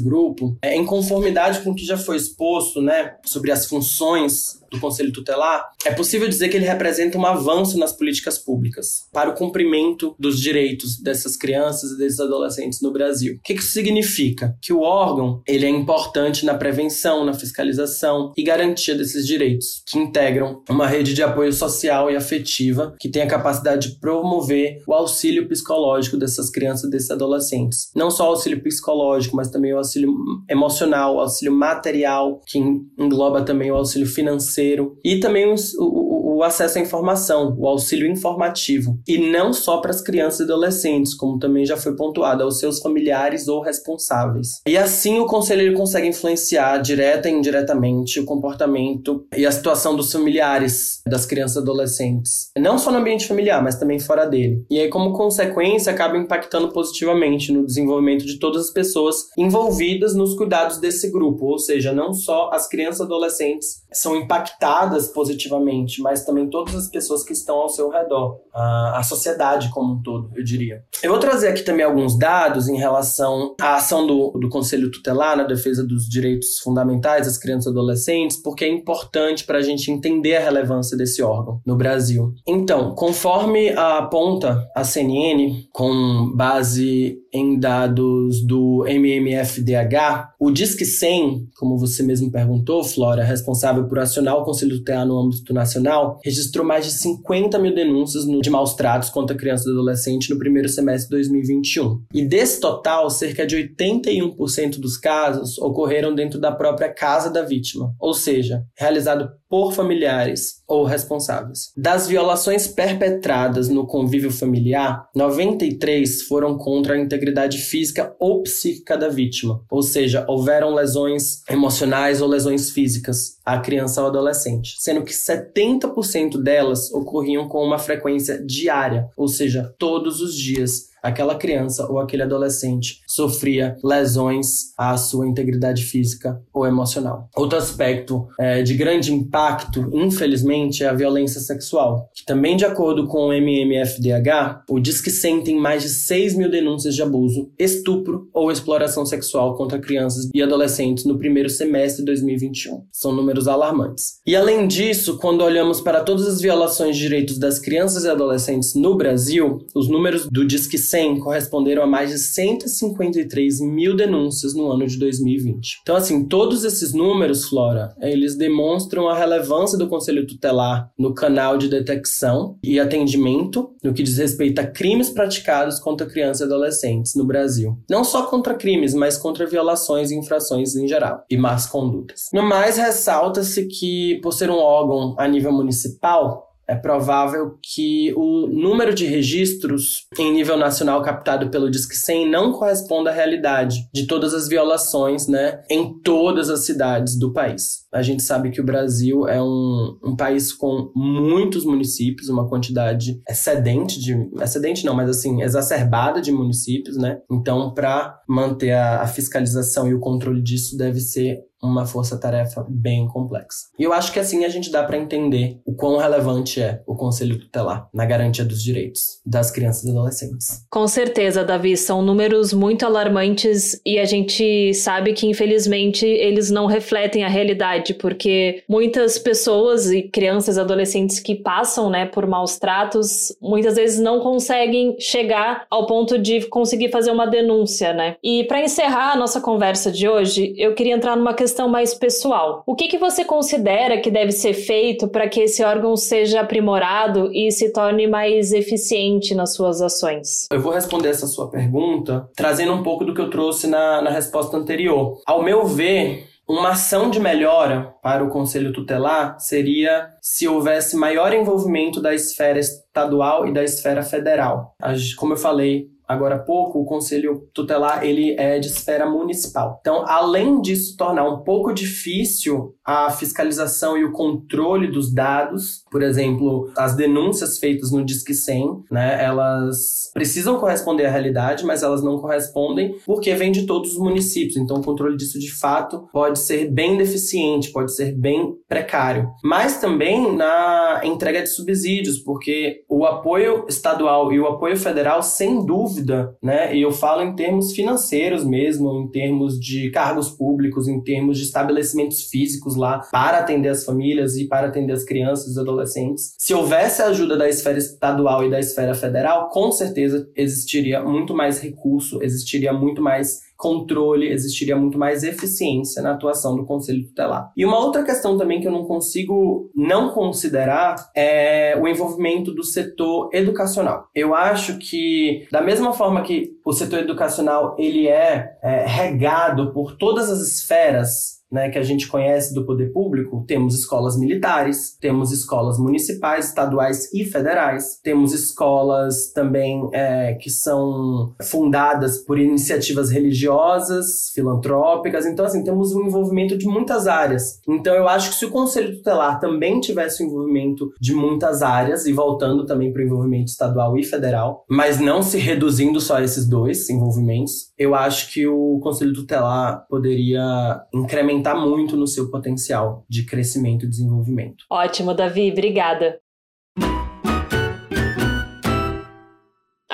grupo, 0.00 0.56
é 0.62 0.74
em 0.74 0.86
conformidade 0.86 1.60
com 1.60 1.70
o 1.70 1.74
que 1.74 1.84
já 1.84 1.98
foi 1.98 2.16
exposto 2.16 2.80
né, 2.80 3.16
sobre 3.24 3.52
as 3.52 3.66
funções 3.66 4.64
do 4.74 4.80
Conselho 4.80 5.12
Tutelar, 5.12 5.70
é 5.84 5.92
possível 5.92 6.28
dizer 6.28 6.48
que 6.48 6.56
ele 6.56 6.66
representa 6.66 7.16
um 7.16 7.24
avanço 7.24 7.78
nas 7.78 7.92
políticas 7.92 8.38
públicas 8.38 9.08
para 9.12 9.30
o 9.30 9.34
cumprimento 9.34 10.14
dos 10.18 10.40
direitos 10.40 11.00
dessas 11.00 11.36
crianças 11.36 11.92
e 11.92 11.98
desses 11.98 12.20
adolescentes 12.20 12.80
no 12.82 12.92
Brasil. 12.92 13.36
O 13.36 13.42
que 13.42 13.54
isso 13.54 13.72
significa? 13.72 14.56
Que 14.60 14.72
o 14.72 14.80
órgão 14.80 15.42
ele 15.46 15.64
é 15.64 15.68
importante 15.68 16.44
na 16.44 16.54
prevenção, 16.54 17.24
na 17.24 17.32
fiscalização 17.32 18.32
e 18.36 18.42
garantia 18.42 18.94
desses 18.94 19.26
direitos, 19.26 19.82
que 19.86 19.98
integram 19.98 20.62
uma 20.68 20.86
rede 20.86 21.14
de 21.14 21.22
apoio 21.22 21.52
social 21.52 22.10
e 22.10 22.16
afetiva 22.54 22.94
que 22.98 23.08
tem 23.08 23.22
a 23.22 23.28
capacidade 23.28 23.88
de 23.88 23.98
promover 23.98 24.82
o 24.86 24.94
auxílio 24.94 25.48
psicológico 25.48 26.16
dessas 26.16 26.50
crianças 26.50 26.90
desses 26.90 27.10
adolescentes. 27.10 27.90
Não 27.94 28.10
só 28.10 28.24
o 28.24 28.28
auxílio 28.30 28.62
psicológico, 28.62 29.36
mas 29.36 29.50
também 29.50 29.72
o 29.72 29.78
auxílio 29.78 30.12
emocional, 30.48 31.16
o 31.16 31.20
auxílio 31.20 31.54
material, 31.54 32.40
que 32.46 32.58
engloba 32.58 33.42
também 33.42 33.70
o 33.70 33.76
auxílio 33.76 34.06
financeiro 34.06 34.24
financeiro 34.24 34.96
e 35.04 35.18
também 35.20 35.52
os, 35.52 35.74
o, 35.74 36.36
o, 36.36 36.42
acesso 36.42 36.78
à 36.78 36.80
informação, 36.80 37.54
o 37.58 37.66
auxílio 37.66 38.10
informativo. 38.10 38.98
E 39.06 39.18
não 39.18 39.52
só 39.52 39.78
para 39.78 39.90
as 39.90 40.00
crianças 40.00 40.40
e 40.40 40.42
adolescentes, 40.44 41.14
como 41.14 41.38
também 41.38 41.64
já 41.64 41.76
foi 41.76 41.94
pontuado, 41.94 42.42
aos 42.42 42.58
seus 42.58 42.80
familiares 42.80 43.48
ou 43.48 43.62
responsáveis. 43.62 44.60
E 44.66 44.76
assim 44.76 45.18
o 45.18 45.26
conselheiro 45.26 45.76
consegue 45.76 46.08
influenciar 46.08 46.78
direta 46.78 47.28
e 47.28 47.32
indiretamente 47.32 48.20
o 48.20 48.24
comportamento 48.24 49.26
e 49.36 49.46
a 49.46 49.52
situação 49.52 49.96
dos 49.96 50.10
familiares 50.10 51.00
das 51.06 51.26
crianças 51.26 51.56
e 51.56 51.60
adolescentes 51.60 52.43
Não 52.58 52.78
só 52.78 52.90
no 52.90 52.98
ambiente 52.98 53.26
familiar, 53.26 53.62
mas 53.62 53.76
também 53.76 53.98
fora 53.98 54.26
dele. 54.26 54.64
E 54.70 54.78
aí, 54.78 54.88
como 54.88 55.12
consequência, 55.12 55.92
acaba 55.92 56.16
impactando 56.16 56.72
positivamente 56.72 57.52
no 57.52 57.64
desenvolvimento 57.64 58.24
de 58.24 58.38
todas 58.38 58.66
as 58.66 58.70
pessoas 58.70 59.28
envolvidas 59.36 60.14
nos 60.14 60.34
cuidados 60.34 60.78
desse 60.78 61.10
grupo. 61.10 61.46
Ou 61.46 61.58
seja, 61.58 61.92
não 61.92 62.12
só 62.12 62.50
as 62.52 62.68
crianças 62.68 63.00
e 63.00 63.02
adolescentes 63.04 63.84
são 63.92 64.16
impactadas 64.16 65.08
positivamente, 65.08 66.00
mas 66.02 66.24
também 66.24 66.48
todas 66.50 66.74
as 66.74 66.88
pessoas 66.88 67.22
que 67.22 67.32
estão 67.32 67.56
ao 67.56 67.68
seu 67.68 67.88
redor, 67.88 68.40
a, 68.52 68.98
a 68.98 69.02
sociedade 69.02 69.70
como 69.70 69.94
um 69.94 70.02
todo, 70.02 70.30
eu 70.34 70.44
diria. 70.44 70.82
Eu 71.02 71.10
vou 71.10 71.20
trazer 71.20 71.48
aqui 71.48 71.62
também 71.62 71.84
alguns 71.84 72.18
dados 72.18 72.68
em 72.68 72.76
relação 72.76 73.54
à 73.60 73.76
ação 73.76 74.06
do, 74.06 74.30
do 74.32 74.48
Conselho 74.48 74.90
Tutelar 74.90 75.36
na 75.36 75.44
defesa 75.44 75.84
dos 75.86 76.08
direitos 76.08 76.58
fundamentais 76.58 77.26
das 77.26 77.38
crianças 77.38 77.66
e 77.66 77.70
adolescentes, 77.70 78.36
porque 78.36 78.64
é 78.64 78.68
importante 78.68 79.44
para 79.44 79.58
a 79.58 79.62
gente 79.62 79.90
entender 79.90 80.36
a 80.36 80.40
relevância 80.40 80.96
desse 80.96 81.22
órgão 81.22 81.60
no 81.64 81.76
Brasil. 81.76 82.33
Então, 82.46 82.94
conforme 82.94 83.70
aponta 83.70 84.66
a 84.74 84.84
CNN, 84.84 85.66
com 85.72 86.32
base 86.34 87.18
em 87.32 87.58
dados 87.58 88.46
do 88.46 88.84
MMFDH, 88.86 90.34
o 90.38 90.50
Disque 90.50 90.84
100, 90.84 91.48
como 91.56 91.76
você 91.76 92.02
mesmo 92.02 92.30
perguntou, 92.30 92.84
Flora, 92.84 93.24
responsável 93.24 93.88
por 93.88 93.98
acionar 93.98 94.36
o 94.36 94.44
Conselho 94.44 94.78
Tutelar 94.78 95.06
no 95.06 95.18
âmbito 95.18 95.52
nacional, 95.52 96.20
registrou 96.24 96.64
mais 96.64 96.84
de 96.84 96.92
50 96.92 97.58
mil 97.58 97.74
denúncias 97.74 98.24
de 98.24 98.50
maus 98.50 98.74
tratos 98.74 99.10
contra 99.10 99.36
crianças 99.36 99.66
e 99.66 99.70
adolescentes 99.70 100.28
no 100.28 100.38
primeiro 100.38 100.68
semestre 100.68 101.08
de 101.08 101.16
2021. 101.16 102.02
E 102.14 102.24
desse 102.24 102.60
total, 102.60 103.10
cerca 103.10 103.44
de 103.44 103.56
81% 103.56 104.78
dos 104.78 104.96
casos 104.96 105.58
ocorreram 105.58 106.14
dentro 106.14 106.40
da 106.40 106.52
própria 106.52 106.92
casa 106.92 107.30
da 107.30 107.42
vítima, 107.42 107.92
ou 107.98 108.14
seja, 108.14 108.62
realizado 108.78 109.28
por 109.54 109.72
familiares 109.72 110.64
ou 110.66 110.82
responsáveis. 110.82 111.70
Das 111.76 112.08
violações 112.08 112.66
perpetradas 112.66 113.68
no 113.68 113.86
convívio 113.86 114.32
familiar, 114.32 115.08
93 115.14 116.22
foram 116.22 116.58
contra 116.58 116.94
a 116.94 116.98
integridade 116.98 117.58
física 117.58 118.16
ou 118.18 118.42
psíquica 118.42 118.98
da 118.98 119.08
vítima, 119.08 119.62
ou 119.70 119.80
seja, 119.80 120.26
houveram 120.28 120.74
lesões 120.74 121.44
emocionais 121.48 122.20
ou 122.20 122.26
lesões 122.26 122.70
físicas 122.70 123.38
à 123.44 123.58
criança 123.58 124.00
ou 124.00 124.08
adolescente, 124.08 124.76
sendo 124.78 125.02
que 125.02 125.12
70% 125.12 126.42
delas 126.42 126.92
ocorriam 126.92 127.48
com 127.48 127.62
uma 127.62 127.78
frequência 127.78 128.42
diária, 128.44 129.08
ou 129.16 129.28
seja, 129.28 129.74
todos 129.78 130.20
os 130.20 130.34
dias 130.34 130.94
aquela 131.04 131.34
criança 131.34 131.86
ou 131.86 132.00
aquele 132.00 132.22
adolescente 132.22 133.02
sofria 133.06 133.76
lesões 133.84 134.72
à 134.76 134.96
sua 134.96 135.28
integridade 135.28 135.84
física 135.84 136.40
ou 136.52 136.66
emocional. 136.66 137.28
Outro 137.36 137.58
aspecto 137.58 138.26
é, 138.40 138.62
de 138.62 138.74
grande 138.74 139.12
impacto, 139.12 139.90
infelizmente, 139.92 140.82
é 140.82 140.88
a 140.88 140.94
violência 140.94 141.42
sexual, 141.42 142.08
que 142.14 142.24
também, 142.24 142.56
de 142.56 142.64
acordo 142.64 143.06
com 143.06 143.28
o 143.28 143.32
MMFDH, 143.34 144.64
o 144.70 144.80
Disque 144.80 145.10
100 145.10 145.44
tem 145.44 145.60
mais 145.60 145.82
de 145.82 145.90
6 145.90 146.34
mil 146.36 146.50
denúncias 146.50 146.94
de 146.94 147.02
abuso, 147.02 147.50
estupro 147.58 148.26
ou 148.32 148.50
exploração 148.50 149.04
sexual 149.04 149.54
contra 149.56 149.78
crianças 149.78 150.30
e 150.32 150.42
adolescentes 150.42 151.04
no 151.04 151.18
primeiro 151.18 151.50
semestre 151.50 152.00
de 152.00 152.06
2021. 152.06 152.86
São 152.90 153.12
números 153.12 153.33
alarmantes. 153.46 154.20
E 154.26 154.34
além 154.34 154.66
disso, 154.66 155.18
quando 155.18 155.42
olhamos 155.42 155.80
para 155.80 156.00
todas 156.00 156.26
as 156.26 156.40
violações 156.40 156.96
de 156.96 157.02
direitos 157.02 157.38
das 157.38 157.58
crianças 157.58 158.04
e 158.04 158.08
adolescentes 158.08 158.74
no 158.74 158.96
Brasil, 158.96 159.58
os 159.74 159.88
números 159.88 160.26
do 160.30 160.46
Disque 160.46 160.78
100 160.78 160.94
100 160.94 161.20
corresponderam 161.20 161.82
a 161.82 161.86
mais 161.86 162.10
de 162.10 162.18
153 162.18 163.60
mil 163.60 163.94
denúncias 163.94 164.54
no 164.54 164.70
ano 164.70 164.86
de 164.86 164.98
2020. 164.98 165.80
Então, 165.82 165.96
assim, 165.96 166.24
todos 166.24 166.64
esses 166.64 166.92
números, 166.92 167.48
Flora, 167.48 167.94
eles 168.00 168.36
demonstram 168.36 169.08
a 169.08 169.16
relevância 169.16 169.76
do 169.76 169.88
Conselho 169.88 170.26
Tutelar 170.26 170.90
no 170.98 171.14
canal 171.14 171.58
de 171.58 171.68
detecção 171.68 172.58
e 172.62 172.80
atendimento 172.80 173.74
no 173.82 173.92
que 173.92 174.02
diz 174.02 174.16
respeito 174.16 174.60
a 174.60 174.66
crimes 174.66 175.10
praticados 175.10 175.78
contra 175.78 176.06
crianças 176.06 176.40
e 176.40 176.44
adolescentes 176.44 177.14
no 177.14 177.24
Brasil. 177.24 177.78
Não 177.88 178.02
só 178.02 178.22
contra 178.22 178.54
crimes, 178.54 178.94
mas 178.94 179.18
contra 179.18 179.46
violações 179.46 180.10
e 180.10 180.16
infrações 180.16 180.74
em 180.74 180.88
geral 180.88 181.24
e 181.28 181.36
más 181.36 181.66
condutas. 181.66 182.28
No 182.32 182.42
mais, 182.42 182.76
ressalta-se 183.24 183.66
que, 183.66 184.20
por 184.22 184.32
ser 184.32 184.50
um 184.50 184.58
órgão 184.58 185.14
a 185.18 185.26
nível 185.26 185.52
municipal, 185.52 186.44
é 186.66 186.74
provável 186.74 187.58
que 187.62 188.12
o 188.16 188.46
número 188.46 188.94
de 188.94 189.04
registros 189.04 190.06
em 190.18 190.32
nível 190.32 190.56
nacional 190.56 191.02
captado 191.02 191.50
pelo 191.50 191.70
Disque 191.70 191.94
100 191.94 192.30
não 192.30 192.52
corresponda 192.52 193.10
à 193.10 193.12
realidade 193.12 193.86
de 193.92 194.06
todas 194.06 194.32
as 194.32 194.48
violações 194.48 195.28
né, 195.28 195.62
em 195.68 196.00
todas 196.00 196.48
as 196.48 196.64
cidades 196.64 197.18
do 197.18 197.34
país. 197.34 197.84
A 197.92 198.02
gente 198.02 198.22
sabe 198.22 198.50
que 198.50 198.60
o 198.60 198.64
Brasil 198.64 199.28
é 199.28 199.42
um, 199.42 199.98
um 200.02 200.16
país 200.16 200.52
com 200.52 200.90
muitos 200.96 201.64
municípios, 201.64 202.28
uma 202.28 202.48
quantidade 202.48 203.20
excedente 203.28 204.00
de. 204.00 204.16
excedente 204.42 204.84
não, 204.84 204.94
mas 204.94 205.08
assim, 205.08 205.42
exacerbada 205.42 206.20
de 206.20 206.32
municípios, 206.32 206.96
né? 206.96 207.18
Então, 207.30 207.72
para 207.72 208.18
manter 208.28 208.72
a, 208.72 209.02
a 209.02 209.06
fiscalização 209.06 209.86
e 209.86 209.94
o 209.94 210.00
controle 210.00 210.42
disso, 210.42 210.76
deve 210.76 210.98
ser 210.98 211.38
uma 211.64 211.86
força-tarefa 211.86 212.64
bem 212.68 213.06
complexa. 213.08 213.66
E 213.78 213.82
eu 213.82 213.92
acho 213.92 214.12
que 214.12 214.18
assim 214.18 214.44
a 214.44 214.48
gente 214.48 214.70
dá 214.70 214.82
para 214.82 214.96
entender 214.96 215.60
o 215.64 215.74
quão 215.74 215.96
relevante 215.96 216.60
é 216.60 216.82
o 216.86 216.94
Conselho 216.94 217.38
Tutelar 217.38 217.88
na 217.92 218.04
garantia 218.04 218.44
dos 218.44 218.62
direitos 218.62 219.20
das 219.24 219.50
crianças 219.50 219.84
e 219.84 219.90
adolescentes. 219.90 220.64
Com 220.70 220.86
certeza, 220.86 221.44
Davi, 221.44 221.76
são 221.76 222.02
números 222.02 222.52
muito 222.52 222.84
alarmantes 222.84 223.80
e 223.84 223.98
a 223.98 224.04
gente 224.04 224.72
sabe 224.74 225.12
que 225.12 225.26
infelizmente 225.26 226.06
eles 226.06 226.50
não 226.50 226.66
refletem 226.66 227.24
a 227.24 227.28
realidade, 227.28 227.94
porque 227.94 228.62
muitas 228.68 229.18
pessoas 229.18 229.90
e 229.90 230.02
crianças 230.02 230.56
e 230.56 230.60
adolescentes 230.60 231.20
que 231.20 231.34
passam, 231.34 231.90
né, 231.90 232.06
por 232.06 232.26
maus 232.26 232.58
tratos, 232.58 233.34
muitas 233.40 233.76
vezes 233.76 233.98
não 233.98 234.20
conseguem 234.20 234.96
chegar 234.98 235.66
ao 235.70 235.86
ponto 235.86 236.18
de 236.18 236.46
conseguir 236.48 236.90
fazer 236.90 237.10
uma 237.10 237.26
denúncia, 237.26 237.92
né? 237.92 238.16
E 238.22 238.44
para 238.44 238.62
encerrar 238.62 239.12
a 239.12 239.16
nossa 239.16 239.40
conversa 239.40 239.90
de 239.90 240.08
hoje, 240.08 240.54
eu 240.56 240.74
queria 240.74 240.94
entrar 240.94 241.16
numa 241.16 241.34
questão 241.34 241.53
questão 241.54 241.68
mais 241.68 241.94
pessoal. 241.94 242.64
O 242.66 242.74
que, 242.74 242.88
que 242.88 242.98
você 242.98 243.24
considera 243.24 244.00
que 244.00 244.10
deve 244.10 244.32
ser 244.32 244.54
feito 244.54 245.06
para 245.06 245.28
que 245.28 245.40
esse 245.40 245.62
órgão 245.62 245.96
seja 245.96 246.40
aprimorado 246.40 247.30
e 247.32 247.52
se 247.52 247.72
torne 247.72 248.08
mais 248.08 248.52
eficiente 248.52 249.36
nas 249.36 249.54
suas 249.54 249.80
ações? 249.80 250.48
Eu 250.50 250.60
vou 250.60 250.72
responder 250.72 251.10
essa 251.10 251.28
sua 251.28 251.48
pergunta 251.48 252.28
trazendo 252.34 252.72
um 252.72 252.82
pouco 252.82 253.04
do 253.04 253.14
que 253.14 253.20
eu 253.20 253.30
trouxe 253.30 253.68
na, 253.68 254.02
na 254.02 254.10
resposta 254.10 254.56
anterior. 254.56 255.20
Ao 255.24 255.44
meu 255.44 255.64
ver, 255.64 256.26
uma 256.48 256.70
ação 256.70 257.08
de 257.08 257.20
melhora 257.20 257.94
para 258.02 258.24
o 258.24 258.30
Conselho 258.30 258.72
Tutelar 258.72 259.38
seria 259.38 260.08
se 260.20 260.48
houvesse 260.48 260.96
maior 260.96 261.32
envolvimento 261.32 262.02
da 262.02 262.12
esfera 262.12 262.58
estadual 262.58 263.46
e 263.46 263.52
da 263.52 263.62
esfera 263.62 264.02
federal. 264.02 264.74
Como 265.16 265.34
eu 265.34 265.38
falei, 265.38 265.86
agora 266.06 266.36
há 266.36 266.38
pouco, 266.38 266.80
o 266.80 266.84
conselho 266.84 267.48
tutelar 267.52 268.04
ele 268.04 268.34
é 268.38 268.58
de 268.58 268.68
esfera 268.68 269.08
municipal. 269.08 269.78
Então, 269.80 270.04
além 270.06 270.60
disso 270.60 270.96
tornar 270.96 271.28
um 271.28 271.42
pouco 271.42 271.72
difícil 271.72 272.74
a 272.84 273.10
fiscalização 273.10 273.96
e 273.96 274.04
o 274.04 274.12
controle 274.12 274.90
dos 274.90 275.12
dados, 275.12 275.84
por 275.90 276.02
exemplo, 276.02 276.70
as 276.76 276.94
denúncias 276.94 277.58
feitas 277.58 277.90
no 277.90 278.04
Disque 278.04 278.34
100, 278.34 278.84
né, 278.90 279.24
elas 279.24 280.10
precisam 280.12 280.58
corresponder 280.58 281.06
à 281.06 281.10
realidade, 281.10 281.64
mas 281.64 281.82
elas 281.82 282.02
não 282.02 282.18
correspondem 282.18 282.96
porque 283.06 283.34
vem 283.34 283.52
de 283.52 283.66
todos 283.66 283.92
os 283.92 283.98
municípios. 283.98 284.56
Então, 284.56 284.78
o 284.78 284.84
controle 284.84 285.16
disso 285.16 285.38
de 285.38 285.52
fato 285.52 286.08
pode 286.12 286.38
ser 286.38 286.70
bem 286.70 286.96
deficiente, 286.96 287.72
pode 287.72 287.94
ser 287.94 288.12
bem 288.12 288.54
precário. 288.68 289.30
Mas 289.42 289.80
também 289.80 290.34
na 290.36 291.00
entrega 291.04 291.42
de 291.42 291.48
subsídios, 291.48 292.18
porque 292.18 292.82
o 292.88 293.04
apoio 293.04 293.64
estadual 293.68 294.32
e 294.32 294.40
o 294.40 294.46
apoio 294.46 294.76
federal, 294.76 295.22
sem 295.22 295.64
dúvida, 295.64 295.93
dúvida, 295.94 296.36
né? 296.42 296.74
E 296.76 296.82
eu 296.82 296.92
falo 296.92 297.22
em 297.22 297.34
termos 297.34 297.72
financeiros 297.72 298.44
mesmo, 298.44 298.90
em 299.00 299.10
termos 299.10 299.58
de 299.58 299.90
cargos 299.90 300.30
públicos, 300.30 300.88
em 300.88 301.02
termos 301.02 301.38
de 301.38 301.44
estabelecimentos 301.44 302.24
físicos 302.24 302.76
lá 302.76 303.00
para 303.10 303.38
atender 303.38 303.68
as 303.68 303.84
famílias 303.84 304.36
e 304.36 304.46
para 304.46 304.68
atender 304.68 304.92
as 304.92 305.04
crianças 305.04 305.48
e 305.48 305.50
os 305.50 305.58
adolescentes. 305.58 306.34
Se 306.38 306.54
houvesse 306.54 307.02
a 307.02 307.06
ajuda 307.06 307.36
da 307.36 307.48
esfera 307.48 307.78
estadual 307.78 308.44
e 308.44 308.50
da 308.50 308.58
esfera 308.58 308.94
federal, 308.94 309.48
com 309.48 309.72
certeza 309.72 310.28
existiria 310.36 311.02
muito 311.02 311.34
mais 311.34 311.60
recurso, 311.60 312.22
existiria 312.22 312.72
muito 312.72 313.02
mais 313.02 313.44
controle, 313.64 314.28
existiria 314.30 314.76
muito 314.76 314.98
mais 314.98 315.22
eficiência 315.22 316.02
na 316.02 316.12
atuação 316.12 316.54
do 316.54 316.66
Conselho 316.66 317.06
Tutelar. 317.06 317.50
E 317.56 317.64
uma 317.64 317.78
outra 317.78 318.04
questão 318.04 318.36
também 318.36 318.60
que 318.60 318.68
eu 318.68 318.72
não 318.72 318.84
consigo 318.84 319.70
não 319.74 320.10
considerar 320.10 320.96
é 321.16 321.74
o 321.80 321.88
envolvimento 321.88 322.52
do 322.52 322.62
setor 322.62 323.30
educacional. 323.32 324.06
Eu 324.14 324.34
acho 324.34 324.78
que, 324.78 325.48
da 325.50 325.62
mesma 325.62 325.94
forma 325.94 326.20
que 326.20 326.58
o 326.62 326.74
setor 326.74 326.98
educacional 326.98 327.74
ele 327.78 328.06
é, 328.06 328.58
é 328.62 328.84
regado 328.86 329.72
por 329.72 329.96
todas 329.96 330.30
as 330.30 330.40
esferas 330.40 331.42
né, 331.54 331.70
que 331.70 331.78
a 331.78 331.82
gente 331.82 332.08
conhece 332.08 332.52
do 332.52 332.66
poder 332.66 332.92
público, 332.92 333.44
temos 333.46 333.78
escolas 333.78 334.18
militares, 334.18 334.96
temos 335.00 335.30
escolas 335.30 335.78
municipais, 335.78 336.48
estaduais 336.48 337.14
e 337.14 337.24
federais, 337.24 338.00
temos 338.02 338.32
escolas 338.32 339.30
também 339.32 339.88
é, 339.92 340.34
que 340.34 340.50
são 340.50 341.32
fundadas 341.40 342.18
por 342.18 342.40
iniciativas 342.40 343.08
religiosas, 343.08 344.32
filantrópicas. 344.34 345.26
Então, 345.26 345.44
assim, 345.44 345.62
temos 345.62 345.94
um 345.94 346.06
envolvimento 346.06 346.58
de 346.58 346.66
muitas 346.66 347.06
áreas. 347.06 347.60
Então, 347.68 347.94
eu 347.94 348.08
acho 348.08 348.30
que 348.30 348.36
se 348.36 348.46
o 348.46 348.50
Conselho 348.50 348.96
Tutelar 348.96 349.38
também 349.38 349.78
tivesse 349.78 350.24
um 350.24 350.26
envolvimento 350.26 350.92
de 351.00 351.14
muitas 351.14 351.62
áreas, 351.62 352.04
e 352.06 352.12
voltando 352.12 352.66
também 352.66 352.92
para 352.92 353.00
o 353.02 353.04
envolvimento 353.04 353.50
estadual 353.50 353.96
e 353.96 354.02
federal, 354.02 354.64
mas 354.68 354.98
não 354.98 355.22
se 355.22 355.38
reduzindo 355.38 356.00
só 356.00 356.16
a 356.16 356.24
esses 356.24 356.48
dois 356.48 356.90
envolvimentos, 356.90 357.72
eu 357.78 357.94
acho 357.94 358.32
que 358.32 358.44
o 358.46 358.80
Conselho 358.82 359.12
Tutelar 359.12 359.86
poderia 359.88 360.80
incrementar 360.92 361.43
muito 361.52 361.96
no 361.96 362.06
seu 362.06 362.30
potencial 362.30 363.04
de 363.08 363.26
crescimento 363.26 363.84
e 363.84 363.88
desenvolvimento. 363.88 364.64
Ótimo, 364.70 365.12
Davi, 365.12 365.50
obrigada. 365.50 366.18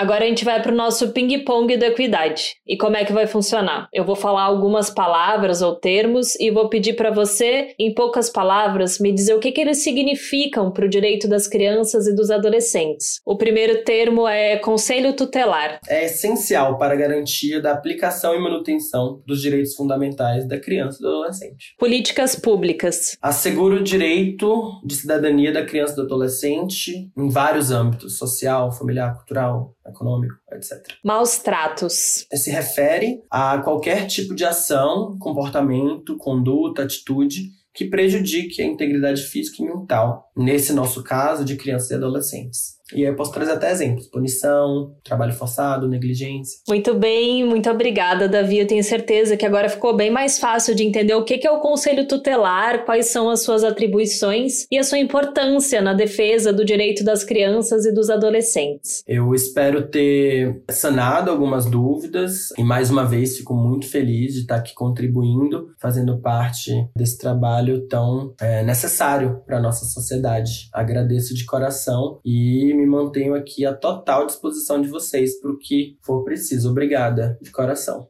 Agora 0.00 0.24
a 0.24 0.26
gente 0.26 0.46
vai 0.46 0.62
para 0.62 0.72
o 0.72 0.74
nosso 0.74 1.12
ping-pong 1.12 1.76
da 1.76 1.88
equidade. 1.88 2.54
E 2.66 2.74
como 2.74 2.96
é 2.96 3.04
que 3.04 3.12
vai 3.12 3.26
funcionar? 3.26 3.86
Eu 3.92 4.02
vou 4.02 4.16
falar 4.16 4.44
algumas 4.44 4.88
palavras 4.88 5.60
ou 5.60 5.76
termos 5.76 6.40
e 6.40 6.50
vou 6.50 6.70
pedir 6.70 6.94
para 6.94 7.10
você, 7.10 7.74
em 7.78 7.92
poucas 7.92 8.30
palavras, 8.30 8.98
me 8.98 9.12
dizer 9.12 9.34
o 9.34 9.38
que, 9.38 9.52
que 9.52 9.60
eles 9.60 9.82
significam 9.84 10.72
para 10.72 10.86
o 10.86 10.88
direito 10.88 11.28
das 11.28 11.46
crianças 11.46 12.06
e 12.06 12.14
dos 12.14 12.30
adolescentes. 12.30 13.20
O 13.26 13.36
primeiro 13.36 13.84
termo 13.84 14.26
é 14.26 14.56
conselho 14.56 15.12
tutelar. 15.12 15.78
É 15.86 16.06
essencial 16.06 16.78
para 16.78 16.94
a 16.94 16.96
garantia 16.96 17.60
da 17.60 17.72
aplicação 17.72 18.34
e 18.34 18.38
manutenção 18.38 19.22
dos 19.26 19.42
direitos 19.42 19.74
fundamentais 19.74 20.48
da 20.48 20.58
criança 20.58 20.96
e 20.98 21.02
do 21.02 21.08
adolescente. 21.08 21.74
Políticas 21.78 22.34
públicas. 22.34 23.18
Assegura 23.20 23.74
o 23.74 23.84
direito 23.84 24.80
de 24.82 24.94
cidadania 24.94 25.52
da 25.52 25.62
criança 25.62 25.92
e 25.92 25.96
do 25.96 26.02
adolescente 26.04 27.10
em 27.14 27.28
vários 27.28 27.70
âmbitos: 27.70 28.16
social, 28.16 28.72
familiar, 28.72 29.14
cultural, 29.14 29.74
econômico, 29.90 30.34
etc. 30.52 30.94
Maus 31.04 31.38
tratos. 31.38 32.26
Se 32.32 32.50
refere 32.50 33.22
a 33.30 33.58
qualquer 33.58 34.06
tipo 34.06 34.34
de 34.34 34.44
ação, 34.44 35.16
comportamento, 35.18 36.16
conduta, 36.16 36.82
atitude 36.82 37.50
que 37.72 37.84
prejudique 37.84 38.60
a 38.60 38.66
integridade 38.66 39.22
física 39.22 39.62
e 39.62 39.66
mental, 39.66 40.30
nesse 40.36 40.72
nosso 40.72 41.04
caso, 41.04 41.44
de 41.44 41.56
crianças 41.56 41.90
e 41.90 41.94
adolescentes. 41.94 42.79
E 42.94 43.04
aí 43.04 43.10
eu 43.10 43.16
posso 43.16 43.32
trazer 43.32 43.52
até 43.52 43.70
exemplos: 43.70 44.06
punição, 44.08 44.94
trabalho 45.04 45.32
forçado, 45.32 45.88
negligência. 45.88 46.60
Muito 46.68 46.94
bem, 46.94 47.44
muito 47.44 47.70
obrigada, 47.70 48.28
Davi. 48.28 48.58
Eu 48.58 48.66
tenho 48.66 48.82
certeza 48.84 49.36
que 49.36 49.46
agora 49.46 49.68
ficou 49.68 49.96
bem 49.96 50.10
mais 50.10 50.38
fácil 50.38 50.74
de 50.74 50.84
entender 50.84 51.14
o 51.14 51.24
que 51.24 51.46
é 51.46 51.50
o 51.50 51.60
Conselho 51.60 52.06
Tutelar, 52.06 52.84
quais 52.84 53.06
são 53.06 53.28
as 53.30 53.42
suas 53.42 53.64
atribuições 53.64 54.66
e 54.70 54.78
a 54.78 54.84
sua 54.84 54.98
importância 54.98 55.80
na 55.80 55.94
defesa 55.94 56.52
do 56.52 56.64
direito 56.64 57.04
das 57.04 57.24
crianças 57.24 57.84
e 57.86 57.92
dos 57.92 58.10
adolescentes. 58.10 59.02
Eu 59.06 59.34
espero 59.34 59.88
ter 59.88 60.62
sanado 60.70 61.30
algumas 61.30 61.66
dúvidas 61.66 62.50
e, 62.58 62.62
mais 62.62 62.90
uma 62.90 63.04
vez, 63.04 63.36
fico 63.36 63.54
muito 63.54 63.86
feliz 63.88 64.34
de 64.34 64.40
estar 64.40 64.56
aqui 64.56 64.74
contribuindo, 64.74 65.68
fazendo 65.78 66.18
parte 66.18 66.72
desse 66.96 67.18
trabalho 67.18 67.86
tão 67.86 68.34
é, 68.40 68.62
necessário 68.62 69.42
para 69.46 69.58
a 69.58 69.60
nossa 69.60 69.84
sociedade. 69.84 70.68
Agradeço 70.72 71.34
de 71.34 71.44
coração 71.44 72.18
e 72.24 72.72
me 72.80 72.86
mantenho 72.86 73.34
aqui 73.34 73.66
à 73.66 73.74
total 73.74 74.26
disposição 74.26 74.80
de 74.80 74.88
vocês 74.88 75.38
para 75.40 75.50
o 75.50 75.58
que 75.58 75.96
for 76.02 76.24
preciso. 76.24 76.70
Obrigada, 76.70 77.38
de 77.40 77.50
coração. 77.50 78.08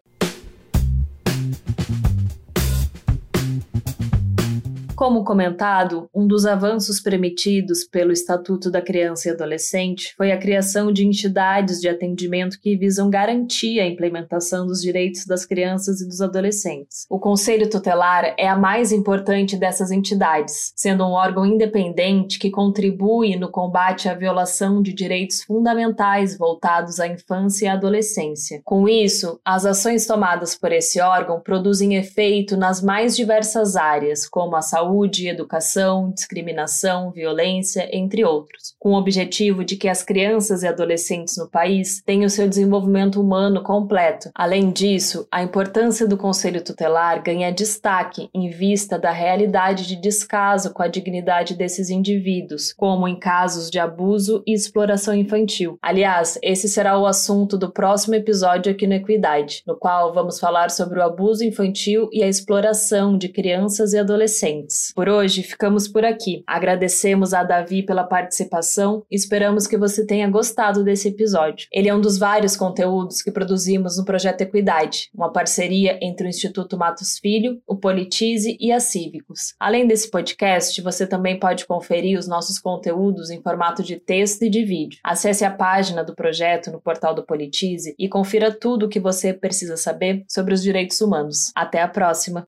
Como 5.01 5.25
comentado, 5.25 6.11
um 6.15 6.27
dos 6.27 6.45
avanços 6.45 7.01
permitidos 7.01 7.85
pelo 7.85 8.13
Estatuto 8.13 8.71
da 8.71 8.83
Criança 8.83 9.29
e 9.29 9.33
Adolescente 9.33 10.13
foi 10.15 10.31
a 10.31 10.37
criação 10.37 10.93
de 10.93 11.07
entidades 11.07 11.81
de 11.81 11.89
atendimento 11.89 12.61
que 12.61 12.77
visam 12.77 13.09
garantir 13.09 13.81
a 13.81 13.87
implementação 13.87 14.67
dos 14.67 14.83
direitos 14.83 15.25
das 15.25 15.47
crianças 15.47 16.03
e 16.03 16.07
dos 16.07 16.21
adolescentes. 16.21 17.07
O 17.09 17.19
Conselho 17.19 17.71
Tutelar 17.71 18.35
é 18.37 18.47
a 18.47 18.59
mais 18.59 18.93
importante 18.93 19.57
dessas 19.57 19.91
entidades, 19.91 20.71
sendo 20.77 21.03
um 21.07 21.13
órgão 21.13 21.47
independente 21.47 22.39
que 22.39 22.51
contribui 22.51 23.37
no 23.37 23.51
combate 23.51 24.07
à 24.07 24.13
violação 24.13 24.83
de 24.83 24.93
direitos 24.93 25.43
fundamentais 25.45 26.37
voltados 26.37 27.01
à 27.01 27.09
infância 27.09 27.65
e 27.65 27.69
à 27.69 27.73
adolescência. 27.73 28.61
Com 28.67 28.87
isso, 28.87 29.41
as 29.43 29.65
ações 29.65 30.07
tomadas 30.07 30.55
por 30.55 30.71
esse 30.71 31.01
órgão 31.01 31.41
produzem 31.41 31.97
efeito 31.97 32.55
nas 32.55 32.83
mais 32.83 33.17
diversas 33.17 33.77
áreas, 33.77 34.29
como 34.29 34.57
a 34.57 34.61
saúde 34.61 34.90
saúde, 34.91 35.29
educação, 35.29 36.11
discriminação, 36.11 37.13
violência, 37.13 37.89
entre 37.93 38.25
outros, 38.25 38.75
com 38.79 38.91
o 38.91 38.99
objetivo 38.99 39.65
de 39.65 39.77
que 39.77 39.89
as 39.89 40.03
crianças 40.03 40.63
e 40.63 40.67
adolescentes 40.67 41.37
no 41.37 41.49
país 41.49 42.03
tenham 42.05 42.29
seu 42.29 42.49
desenvolvimento 42.49 43.21
humano 43.21 43.63
completo. 43.63 44.31
Além 44.35 44.71
disso, 44.71 45.29
a 45.31 45.43
importância 45.43 46.09
do 46.09 46.17
Conselho 46.17 46.63
Tutelar 46.63 47.23
ganha 47.23 47.53
destaque 47.53 48.29
em 48.35 48.51
vista 48.51 48.99
da 48.99 49.13
realidade 49.13 49.87
de 49.87 49.95
descaso 49.95 50.73
com 50.73 50.83
a 50.83 50.89
dignidade 50.89 51.55
desses 51.55 51.89
indivíduos, 51.89 52.73
como 52.73 53.07
em 53.07 53.19
casos 53.19 53.71
de 53.71 53.79
abuso 53.79 54.43
e 54.45 54.53
exploração 54.53 55.15
infantil. 55.15 55.79
Aliás, 55.81 56.37
esse 56.43 56.69
será 56.69 56.99
o 56.99 57.07
assunto 57.07 57.57
do 57.57 57.71
próximo 57.71 58.17
episódio 58.17 58.73
aqui 58.73 58.87
no 58.87 58.95
Equidade, 58.95 59.63
no 59.67 59.77
qual 59.77 60.13
vamos 60.13 60.41
falar 60.41 60.71
sobre 60.71 60.99
o 60.99 61.03
abuso 61.03 61.45
infantil 61.45 62.09
e 62.13 62.25
a 62.25 62.29
exploração 62.29 63.17
de 63.17 63.29
crianças 63.29 63.93
e 63.93 63.99
adolescentes. 63.99 64.80
Por 64.95 65.09
hoje, 65.09 65.43
ficamos 65.43 65.87
por 65.89 66.05
aqui. 66.05 66.43
Agradecemos 66.47 67.33
a 67.35 67.43
Davi 67.43 67.83
pela 67.83 68.05
participação 68.05 69.05
e 69.11 69.17
esperamos 69.17 69.67
que 69.67 69.77
você 69.77 70.07
tenha 70.07 70.29
gostado 70.29 70.83
desse 70.83 71.09
episódio. 71.09 71.67
Ele 71.73 71.89
é 71.89 71.95
um 71.95 72.01
dos 72.01 72.19
vários 72.19 72.57
conteúdos 72.57 73.23
que 73.23 73.31
produzimos 73.31 73.99
no 73.99 74.05
Projeto 74.05 74.43
Equidade, 74.43 75.11
uma 75.15 75.33
parceria 75.33 75.99
entre 76.03 76.27
o 76.27 76.29
Instituto 76.29 76.77
Matos 76.77 77.19
Filho, 77.19 77.61
o 77.67 77.77
Politize 77.77 78.57
e 78.61 78.73
a 78.73 78.81
Cívicos. 78.81 79.55
Além 79.59 79.87
desse 79.87 80.11
podcast, 80.11 80.81
você 80.83 81.07
também 81.07 81.39
pode 81.39 81.67
conferir 81.67 82.19
os 82.19 82.27
nossos 82.29 82.59
conteúdos 82.59 83.31
em 83.31 83.43
formato 83.43 83.83
de 83.83 83.97
texto 83.97 84.43
e 84.43 84.51
de 84.51 84.65
vídeo. 84.65 85.01
Acesse 85.05 85.45
a 85.45 85.51
página 85.51 86.05
do 86.05 86.15
projeto 86.15 86.71
no 86.71 86.81
portal 86.81 87.15
do 87.15 87.25
Politize 87.25 87.95
e 87.99 88.09
confira 88.09 88.51
tudo 88.51 88.87
o 88.87 88.89
que 88.89 89.01
você 89.01 89.33
precisa 89.33 89.77
saber 89.77 90.25
sobre 90.29 90.55
os 90.55 90.63
direitos 90.63 91.01
humanos. 91.01 91.51
Até 91.55 91.83
a 91.83 91.89
próxima! 91.89 92.47